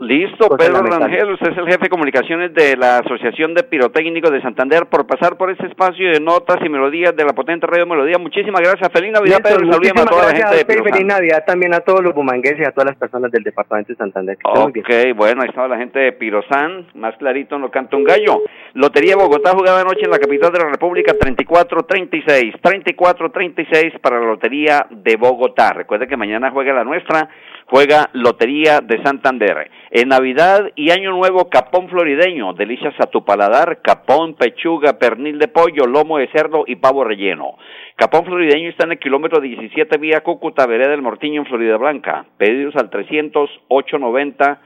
Listo, 0.03 0.49
Pedro 0.57 0.81
Rangel, 0.81 1.31
usted 1.31 1.51
es 1.51 1.57
el 1.57 1.65
jefe 1.65 1.83
de 1.83 1.89
comunicaciones 1.89 2.53
de 2.53 2.75
la 2.75 2.97
Asociación 2.97 3.53
de 3.53 3.63
Pirotécnicos 3.63 4.31
de 4.31 4.41
Santander 4.41 4.87
por 4.87 5.07
pasar 5.07 5.37
por 5.37 5.49
este 5.49 5.65
espacio 5.67 6.11
de 6.11 6.19
notas 6.19 6.57
y 6.63 6.67
melodías 6.67 7.15
de 7.15 7.23
la 7.23 7.31
potente 7.31 7.65
radio 7.65 7.85
Melodía. 7.85 8.17
Muchísimas 8.17 8.59
gracias. 8.59 8.91
Feliz 8.91 9.13
Navidad, 9.13 9.39
Pedro. 9.41 9.59
Saludemos 9.71 10.01
a 10.01 10.05
toda 10.05 10.27
la 10.27 10.35
gente 10.35 10.57
de 10.57 10.65
Pirozán. 10.65 10.91
Feliz 10.91 11.05
Navidad 11.07 11.43
también 11.47 11.73
a 11.73 11.79
todos 11.79 12.03
los 12.03 12.13
bumangueses 12.13 12.59
y 12.59 12.65
a 12.65 12.71
todas 12.71 12.89
las 12.89 12.97
personas 12.97 13.31
del 13.31 13.43
departamento 13.43 13.93
de 13.93 13.97
Santander. 13.97 14.37
Ok, 14.43 14.89
bueno, 15.15 15.41
ahí 15.43 15.49
está 15.49 15.67
la 15.69 15.77
gente 15.77 15.99
de 15.99 16.11
Pirozán, 16.11 16.87
más 16.95 17.15
clarito 17.15 17.57
no 17.57 17.71
canta 17.71 17.95
un 17.95 18.03
gallo. 18.03 18.41
Lotería 18.73 19.15
Bogotá 19.15 19.51
jugada 19.51 19.81
anoche 19.81 20.01
en 20.03 20.11
la 20.11 20.19
capital 20.19 20.51
de 20.51 20.59
la 20.59 20.69
República 20.69 21.13
34-36. 21.13 22.59
34-36 22.61 23.99
para 24.01 24.19
la 24.19 24.25
Lotería 24.25 24.85
de 24.89 25.15
Bogotá. 25.15 25.71
Recuerde 25.71 26.07
que 26.07 26.17
mañana 26.17 26.51
juega 26.51 26.73
la 26.73 26.83
nuestra 26.83 27.29
juega 27.67 28.09
Lotería 28.13 28.81
de 28.81 29.01
Santander. 29.03 29.69
En 29.95 30.09
Navidad 30.09 30.71
y 30.75 30.89
Año 30.89 31.11
Nuevo, 31.11 31.51
capón 31.51 31.87
florideño, 31.87 32.53
delicias 32.53 32.95
a 32.99 33.11
tu 33.11 33.23
paladar, 33.23 33.83
capón, 33.83 34.33
pechuga, 34.33 34.97
pernil 34.97 35.37
de 35.37 35.47
pollo, 35.47 35.85
lomo 35.85 36.17
de 36.17 36.29
cerdo 36.29 36.63
y 36.65 36.77
pavo 36.77 37.03
relleno. 37.03 37.59
Capón 37.95 38.25
florideño 38.25 38.69
está 38.69 38.85
en 38.85 38.93
el 38.93 38.97
kilómetro 38.97 39.39
17 39.39 39.99
vía 39.99 40.21
Cúcuta, 40.21 40.65
Vereda 40.65 40.89
del 40.89 41.03
Mortiño, 41.03 41.41
en 41.41 41.45
Florida 41.45 41.77
Blanca. 41.77 42.25
Pedidos 42.39 42.75
al 42.75 42.89
300 42.89 43.47
890 43.67 44.61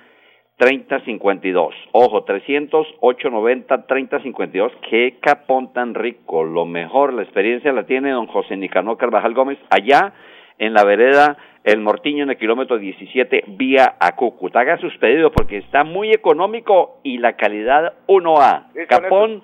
3052. 0.55 1.75
Ojo, 1.91 2.23
300 2.23 2.87
890 3.01 3.85
3052. 3.85 4.71
Qué 4.89 5.17
capón 5.19 5.73
tan 5.73 5.93
rico. 5.93 6.45
Lo 6.45 6.65
mejor, 6.65 7.11
la 7.11 7.23
experiencia 7.23 7.73
la 7.73 7.85
tiene 7.85 8.11
don 8.11 8.27
José 8.27 8.55
Nicanor 8.55 8.95
Carvajal 8.95 9.33
Gómez 9.33 9.57
allá 9.71 10.13
en 10.59 10.73
la 10.73 10.83
vereda 10.83 11.37
El 11.63 11.81
Mortiño 11.81 12.23
en 12.23 12.29
el 12.31 12.37
kilómetro 12.37 12.77
17 12.77 13.43
vía 13.47 13.95
a 13.99 14.15
Cúcuta. 14.15 14.59
Haga 14.59 14.77
sus 14.77 14.95
pedidos 14.97 15.31
porque 15.35 15.57
está 15.57 15.83
muy 15.83 16.11
económico 16.11 16.99
y 17.03 17.17
la 17.17 17.33
calidad 17.33 17.93
1A. 18.07 18.87
Capón 18.87 19.43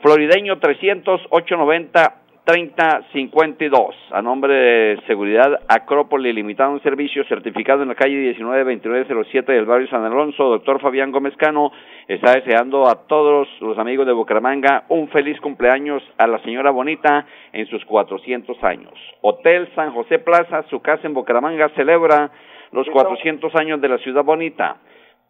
Florideño 0.00 0.58
300 0.58 1.20
890 1.30 2.21
3052. 2.44 3.94
A 4.10 4.20
nombre 4.20 4.52
de 4.52 5.02
Seguridad 5.06 5.60
Acrópolis 5.68 6.34
Limitado 6.34 6.72
un 6.72 6.82
servicio 6.82 7.24
certificado 7.24 7.82
en 7.82 7.88
la 7.88 7.94
calle 7.94 8.16
192907 8.16 9.52
del 9.52 9.64
barrio 9.64 9.86
San 9.88 10.04
Alonso, 10.04 10.48
doctor 10.48 10.80
Fabián 10.80 11.12
Gómez 11.12 11.36
Cano, 11.36 11.70
está 12.08 12.32
deseando 12.32 12.88
a 12.88 13.06
todos 13.06 13.48
los 13.60 13.78
amigos 13.78 14.06
de 14.06 14.12
Bucaramanga 14.12 14.84
un 14.88 15.08
feliz 15.08 15.40
cumpleaños 15.40 16.02
a 16.18 16.26
la 16.26 16.40
señora 16.40 16.72
Bonita 16.72 17.26
en 17.52 17.66
sus 17.66 17.84
400 17.84 18.62
años. 18.64 18.92
Hotel 19.20 19.68
San 19.76 19.92
José 19.92 20.18
Plaza, 20.18 20.64
su 20.68 20.80
casa 20.80 21.06
en 21.06 21.14
Bucaramanga, 21.14 21.68
celebra 21.76 22.32
los 22.72 22.88
400 22.90 23.54
años 23.54 23.80
de 23.80 23.88
la 23.88 23.98
ciudad 23.98 24.24
bonita. 24.24 24.78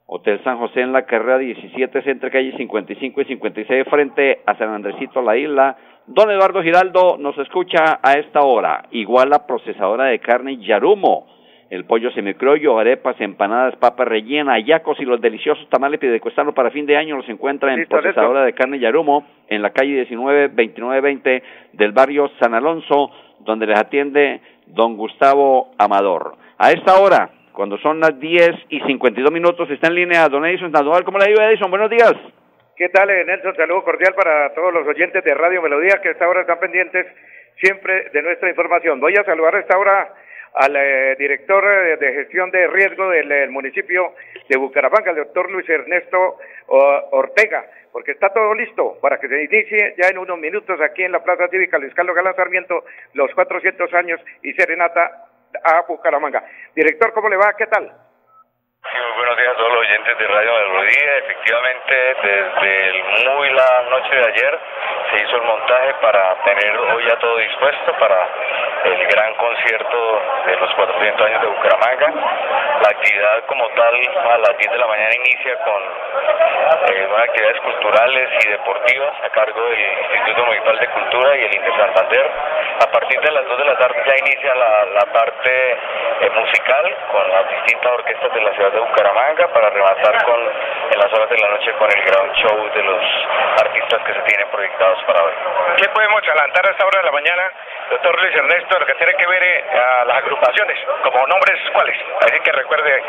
Hotel 0.07 0.43
San 0.45 0.59
José 0.59 0.81
en 0.81 0.93
la 0.93 1.05
carrera 1.07 1.39
17, 1.39 2.11
entre 2.11 2.31
calle 2.31 2.57
55 2.57 3.21
y 3.21 3.25
56, 3.25 3.85
frente 3.89 4.41
a 4.47 4.57
San 4.57 4.71
Andresito, 4.71 5.23
la 5.23 5.37
isla 5.37 5.77
Don 6.07 6.31
Eduardo 6.31 6.63
Giraldo 6.63 7.17
nos 7.17 7.39
escucha 7.39 8.01
a 8.03 8.15
esta 8.15 8.41
hora. 8.41 8.87
Igual 8.91 9.31
la 9.31 9.47
procesadora 9.47 10.07
de 10.07 10.19
carne 10.19 10.59
Yarumo. 10.59 11.27
El 11.71 11.85
pollo 11.85 12.11
semicroyo, 12.11 12.79
arepas, 12.79 13.19
empanadas, 13.21 13.77
papas 13.77 14.09
rellena, 14.09 14.59
yacos 14.59 14.99
y 15.01 15.05
los 15.05 15.21
deliciosos 15.21 15.67
tamales 15.71 16.01
pidecuestanos 16.01 16.55
para 16.55 16.71
fin 16.71 16.87
de 16.87 16.97
año 16.97 17.17
los 17.17 17.29
encuentra 17.29 17.73
en 17.73 17.87
procesadora 17.87 18.45
de 18.45 18.53
carne 18.53 18.79
Yarumo 18.79 19.25
en 19.49 19.63
la 19.63 19.71
calle 19.71 19.95
19 19.95 20.49
2920 20.49 21.43
del 21.73 21.93
barrio 21.93 22.31
San 22.41 22.53
Alonso, 22.53 23.11
donde 23.41 23.67
les 23.67 23.79
atiende 23.79 24.41
don 24.67 24.97
Gustavo 24.97 25.71
Amador. 25.79 26.37
A 26.59 26.73
esta 26.73 26.99
hora, 26.99 27.31
cuando 27.53 27.79
son 27.79 28.01
las 28.01 28.19
10 28.19 28.51
y 28.69 28.81
52 28.81 29.33
minutos, 29.33 29.71
está 29.71 29.87
en 29.87 29.95
línea 29.95 30.29
don 30.29 30.45
Edison 30.45 30.73
Sandoval. 30.73 31.05
¿Cómo 31.05 31.19
le 31.19 31.29
digo 31.29 31.41
Edison? 31.41 31.71
Buenos 31.71 31.89
días. 31.89 32.13
¿Qué 32.83 32.89
tal, 32.89 33.09
eh, 33.11 33.25
Nelson? 33.25 33.55
Saludo 33.55 33.85
cordial 33.85 34.13
para 34.13 34.53
todos 34.55 34.75
los 34.75 34.85
oyentes 34.89 35.23
de 35.23 35.35
Radio 35.35 35.63
Melodía 35.63 36.01
que 36.03 36.11
esta 36.11 36.29
hora 36.29 36.41
están 36.41 36.59
pendientes 36.59 37.07
siempre 37.61 38.11
de 38.13 38.23
nuestra 38.23 38.49
información. 38.49 38.99
Voy 38.99 39.15
a 39.15 39.23
saludar 39.23 39.55
a 39.55 39.61
esta 39.61 39.79
hora 39.79 40.13
al 40.55 40.75
eh, 40.75 41.15
director 41.17 41.65
eh, 41.65 41.97
de 41.97 42.13
gestión 42.13 42.51
de 42.51 42.67
riesgo 42.67 43.09
del, 43.09 43.51
municipio 43.51 44.17
de 44.49 44.57
Bucaramanga, 44.57 45.13
el 45.13 45.19
doctor 45.19 45.49
Luis 45.53 45.69
Ernesto 45.69 46.39
Ortega, 46.67 47.65
porque 47.93 48.11
está 48.11 48.31
todo 48.31 48.53
listo 48.53 48.99
para 49.01 49.21
que 49.21 49.29
se 49.29 49.45
inicie 49.45 49.95
ya 49.97 50.09
en 50.09 50.19
unos 50.19 50.41
minutos 50.41 50.81
aquí 50.81 51.05
en 51.05 51.13
la 51.13 51.23
Plaza 51.23 51.47
Cívica 51.47 51.79
Luis 51.79 51.95
Carlos 51.95 52.17
Galán 52.17 52.35
Sarmiento 52.35 52.85
los 53.15 53.33
400 53.33 53.95
años 53.95 54.21
y 54.43 54.55
serenata 54.55 55.29
a 55.63 55.83
Bucaramanga. 55.83 56.43
Director, 56.75 57.13
¿cómo 57.13 57.29
le 57.29 57.37
va? 57.37 57.55
¿Qué 57.57 57.69
tal? 57.69 57.93
Muy 58.83 59.13
buenos 59.15 59.37
días 59.37 59.51
a 59.51 59.57
todos 59.59 59.71
los 59.71 59.81
oyentes 59.81 60.19
de 60.19 60.27
Radio 60.27 60.53
Melodía. 60.55 61.17
Efectivamente, 61.19 62.17
desde 62.21 63.05
muy 63.31 63.51
la 63.51 63.83
noche 63.91 64.17
de 64.17 64.27
ayer 64.27 64.59
se 65.09 65.23
hizo 65.23 65.37
el 65.37 65.43
montaje 65.43 65.95
para 66.03 66.35
tener 66.43 66.77
hoy 66.77 67.05
ya 67.07 67.17
todo 67.17 67.37
dispuesto 67.37 67.93
para 68.01 68.29
el 68.85 69.07
gran 69.07 69.35
concierto 69.35 70.23
de 70.47 70.57
los 70.57 70.75
400 70.75 71.27
años 71.27 71.43
de 71.43 71.47
Bucaramanga. 71.47 72.13
La 72.83 72.89
actividad 72.89 73.45
como 73.47 73.69
tal 73.71 73.95
a 73.95 74.39
las 74.39 74.59
10 74.59 74.73
de 74.73 74.79
la 74.79 74.87
mañana 74.89 75.15
inicia 75.15 75.57
con 75.63 75.83
eh, 76.91 77.09
actividades 77.23 77.61
culturales 77.61 78.31
y 78.45 78.49
deportivas 78.49 79.15
a 79.23 79.29
cargo 79.31 79.65
del 79.69 79.81
Instituto 79.81 80.45
Municipal 80.45 80.79
de 80.79 80.89
Cultura 80.89 81.37
y 81.37 81.45
el 81.45 81.55
Inter 81.55 81.77
Santander. 81.77 82.31
A 82.83 82.91
partir 82.91 83.21
de 83.21 83.31
las 83.31 83.47
2 83.47 83.59
de 83.59 83.65
la 83.65 83.79
tarde 83.79 84.03
ya 84.07 84.17
inicia 84.19 84.55
la, 84.57 85.07
parte 85.13 85.51
eh, 85.53 85.79
musical 86.31 86.97
con 87.11 87.31
las 87.31 87.49
distintas 87.49 87.93
orquestas 87.93 88.35
de 88.35 88.41
la 88.41 88.53
ciudad 88.53 88.73
de 88.73 88.81
Bucaramanga 88.81 89.49
para 89.49 89.71
rematar 89.71 90.25
con 90.25 90.41
en 90.93 90.99
las 90.99 91.13
horas 91.13 91.29
de 91.29 91.39
la 91.39 91.49
noche 91.49 91.73
con 91.73 91.89
el 91.91 92.05
gran 92.05 92.33
show 92.35 92.71
de 92.75 92.83
los 92.83 93.03
artistas 93.61 94.03
que 94.05 94.15
se 94.15 94.21
tienen 94.23 94.49
proyectados 94.49 95.03
para 95.05 95.23
hoy. 95.25 95.33
¿Qué 95.77 95.89
podemos 95.89 96.23
adelantar 96.23 96.67
a 96.67 96.71
esta 96.71 96.87
hora 96.87 97.01
de 97.01 97.07
la 97.07 97.13
mañana, 97.13 97.51
doctor 97.91 98.21
Luis 98.21 98.37
Ernesto, 98.37 98.79
lo 98.79 98.87
que 98.87 98.95
tiene 98.95 99.15
que 99.15 99.27
ver 99.27 99.43
eh, 99.43 99.65
a 99.79 100.05
las 100.05 100.17
agrupaciones, 100.19 100.79
como 101.03 101.27
nombres 101.27 101.59
cuáles? 101.73 101.97
Así 102.21 102.41
que 102.41 102.53
recuerde, 102.53 103.03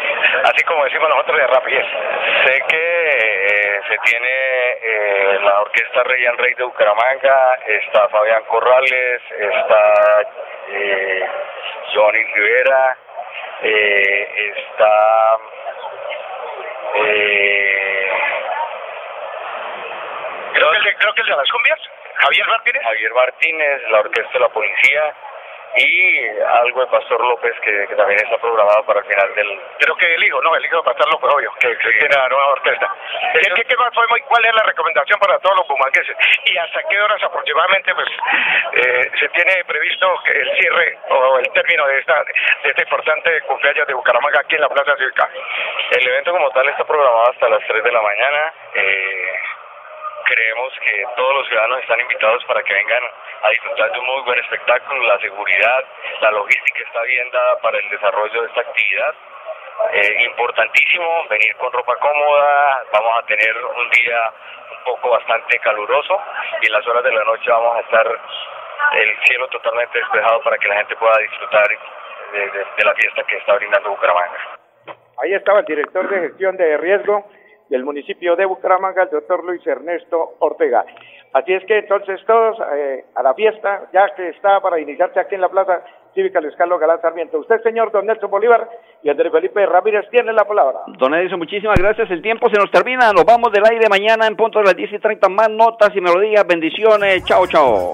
así 0.46 0.64
como 0.64 0.84
decimos 0.86 1.10
nosotros 1.10 1.38
de 1.38 1.48
rapidez. 1.48 1.86
Sé 2.46 2.62
que 2.68 3.10
eh, 3.10 3.82
se 3.88 3.98
tiene 3.98 4.30
eh, 4.82 5.40
la 5.44 5.62
Orquesta 5.62 6.04
Rey 6.04 6.26
en 6.26 6.38
Rey 6.38 6.54
de 6.54 6.64
Bucaramanga, 6.64 7.60
está 7.66 8.08
Fabián 8.10 8.44
Corrales, 8.46 9.22
está 9.40 10.28
Johnny 11.94 12.24
Rivera, 12.24 12.98
está 13.64 15.38
creo, 20.54 20.72
que 20.72 20.96
creo 20.96 21.14
que 21.14 21.22
el 21.22 21.28
de 21.28 21.36
las 21.36 21.50
cumbias 21.50 21.80
Javier 22.16 22.48
Martínez. 22.48 22.84
Javier 22.84 23.14
Martínez, 23.14 23.82
la 23.90 24.00
Orquesta 24.00 24.34
de 24.34 24.40
la 24.40 24.50
Policía 24.50 25.14
y 25.76 26.30
algo 26.40 26.82
de 26.82 26.88
Pastor 26.88 27.20
López 27.22 27.54
que, 27.62 27.88
también 27.96 28.20
está 28.20 28.38
programado 28.38 28.84
para 28.86 29.00
el 29.00 29.06
final 29.06 29.34
del... 29.36 29.60
Creo 29.80 29.96
que 29.96 30.14
el 30.14 30.24
hijo, 30.24 30.42
¿no? 30.42 30.56
El 30.56 30.66
hijo 30.66 30.78
de 30.78 30.84
Pastor 30.84 31.12
López, 31.12 31.30
obvio, 31.34 31.52
que, 31.60 31.76
tiene 31.76 32.16
la 32.16 32.30
nueva 32.30 32.48
orquesta. 32.50 32.94
¿Qué, 33.34 33.64
qué, 33.64 33.76
fue, 33.76 34.22
¿Cuál 34.22 34.46
es 34.46 34.54
la 34.54 34.64
recomendación 34.64 35.20
para 35.20 35.40
todos 35.40 35.58
los 35.58 35.68
bumangueses? 35.68 36.16
¿Y 36.46 36.58
hasta 36.58 36.82
qué 36.90 37.02
horas 37.02 37.24
aproximadamente 37.24 37.96
pues 37.96 38.08
eh, 38.74 39.12
se 39.20 39.30
tiene 39.30 39.64
previsto 39.66 40.08
el 40.26 40.58
cierre 40.60 40.98
o 41.10 41.40
el 41.40 41.52
término 41.52 41.88
de, 41.88 42.00
esta, 42.00 42.24
de 42.24 42.70
este 42.70 42.84
importante 42.84 43.42
cumpleaños 43.42 43.88
de 43.88 43.94
Bucaramanga 43.94 44.42
aquí 44.42 44.56
en 44.56 44.62
la 44.62 44.70
Plaza 44.70 44.96
Cívica? 44.98 45.30
El 45.92 46.08
evento 46.08 46.32
como 46.32 46.50
tal 46.52 46.68
está 46.70 46.84
programado 46.86 47.32
hasta 47.32 47.50
las 47.50 47.66
3 47.68 47.84
de 47.84 47.92
la 47.92 48.02
mañana. 48.02 48.54
Eh, 48.76 49.40
creemos 50.34 50.74
que 50.80 51.06
todos 51.16 51.36
los 51.36 51.48
ciudadanos 51.48 51.80
están 51.82 52.00
invitados 52.00 52.44
para 52.46 52.64
que 52.64 52.74
vengan 52.74 53.04
a 53.44 53.50
disfrutar 53.50 53.92
de 53.92 54.00
un 54.00 54.06
muy 54.06 54.22
buen 54.24 54.40
espectáculo, 54.40 55.08
la 55.08 55.20
seguridad, 55.20 55.86
la 56.22 56.32
logística 56.32 56.84
está 56.84 57.02
bien 57.04 57.30
dada 57.32 57.60
para 57.60 57.78
el 57.78 57.90
desarrollo 57.90 58.42
de 58.42 58.48
esta 58.48 58.62
actividad. 58.62 59.14
Eh, 59.92 60.24
importantísimo 60.26 61.28
venir 61.30 61.56
con 61.58 61.72
ropa 61.72 61.96
cómoda, 61.98 62.84
vamos 62.94 63.20
a 63.20 63.26
tener 63.26 63.56
un 63.58 63.90
día 63.90 64.34
un 64.72 64.84
poco 64.86 65.10
bastante 65.10 65.60
caluroso 65.60 66.22
y 66.62 66.68
en 66.68 66.72
las 66.72 66.88
horas 66.88 67.04
de 67.04 67.12
la 67.12 67.24
noche 67.26 67.52
vamos 67.52 67.78
a 67.78 67.82
estar 67.82 68.08
el 68.94 69.20
cielo 69.26 69.48
totalmente 69.50 70.00
despejado 70.00 70.42
para 70.42 70.58
que 70.58 70.68
la 70.68 70.76
gente 70.78 70.96
pueda 70.96 71.18
disfrutar 71.20 71.68
de, 71.68 72.66
de 72.78 72.86
la 72.86 72.94
fiesta 72.96 73.24
que 73.24 73.38
está 73.38 73.56
brindando 73.56 73.90
Bucaramanga. 73.90 74.58
Ahí 75.22 75.34
estaba 75.34 75.60
el 75.60 75.66
director 75.66 76.10
de 76.10 76.28
gestión 76.28 76.58
de 76.58 76.78
riesgo 76.78 77.26
del 77.74 77.84
municipio 77.84 78.36
de 78.36 78.46
Bucaramanga, 78.46 79.02
el 79.02 79.10
doctor 79.10 79.44
Luis 79.44 79.66
Ernesto 79.66 80.36
Ortega. 80.40 80.86
Así 81.34 81.54
es 81.54 81.66
que 81.66 81.80
entonces 81.80 82.22
todos 82.28 82.56
eh, 82.76 83.06
a 83.16 83.24
la 83.24 83.34
fiesta, 83.34 83.90
ya 83.92 84.14
que 84.16 84.30
está 84.30 84.60
para 84.62 84.80
iniciarse 84.80 85.20
aquí 85.20 85.34
en 85.34 85.42
la 85.42 85.50
Plaza 85.50 85.82
Cívica 86.14 86.40
Luis 86.40 86.56
Carlos 86.56 86.80
Galán 86.80 87.02
Sarmiento. 87.02 87.40
Usted, 87.40 87.64
señor 87.64 87.92
Don 87.92 88.06
Nelson 88.06 88.30
Bolívar 88.30 88.70
y 89.02 89.10
Andrés 89.10 89.32
Felipe 89.32 89.66
Ramírez, 89.66 90.08
tiene 90.12 90.32
la 90.34 90.46
palabra. 90.46 90.82
Don 91.00 91.16
Edison, 91.16 91.40
muchísimas 91.40 91.80
gracias. 91.80 92.12
El 92.12 92.22
tiempo 92.22 92.48
se 92.48 92.60
nos 92.60 92.70
termina. 92.70 93.12
Nos 93.12 93.26
vamos 93.26 93.52
del 93.52 93.64
aire 93.66 93.90
mañana 93.90 94.28
en 94.28 94.36
punto 94.36 94.60
de 94.60 94.66
las 94.66 94.76
10 94.76 94.94
y 94.94 95.00
30. 95.00 95.28
Más 95.30 95.50
notas 95.50 95.90
y 95.96 96.02
melodías. 96.02 96.46
Bendiciones. 96.46 97.24
Chao, 97.26 97.48
chao. 97.48 97.94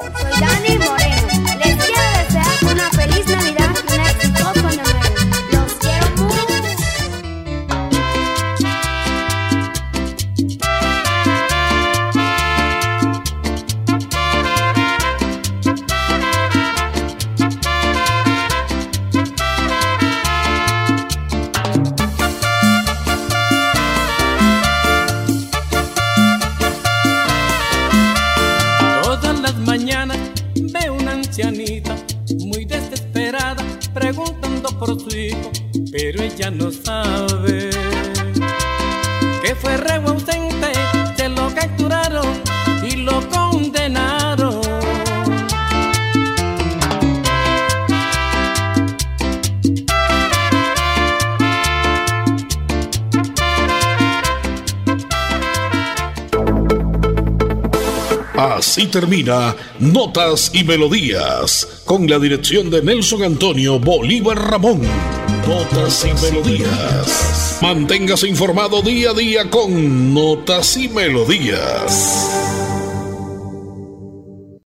No 36.51 36.71
sabe 36.71 37.69
que 39.43 39.55
fue 39.55 39.77
reo 39.77 40.09
ausente, 40.09 40.71
se 41.15 41.29
lo 41.29 41.53
capturaron 41.53 42.27
y 42.83 42.95
lo 42.95 43.27
condenaron. 43.29 44.61
Así 58.35 58.87
termina 58.87 59.55
Notas 59.79 60.51
y 60.53 60.63
Melodías, 60.63 61.83
con 61.85 62.09
la 62.09 62.17
dirección 62.17 62.69
de 62.69 62.81
Nelson 62.81 63.23
Antonio 63.23 63.79
Bolívar 63.79 64.37
Ramón. 64.37 64.81
Notas 65.49 66.05
y 66.05 66.13
Melodías. 66.31 67.57
Manténgase 67.59 68.27
informado 68.27 68.83
día 68.83 69.09
a 69.09 69.13
día 69.15 69.49
con 69.49 70.13
Notas 70.13 70.77
y 70.77 70.87
Melodías. 70.87 72.38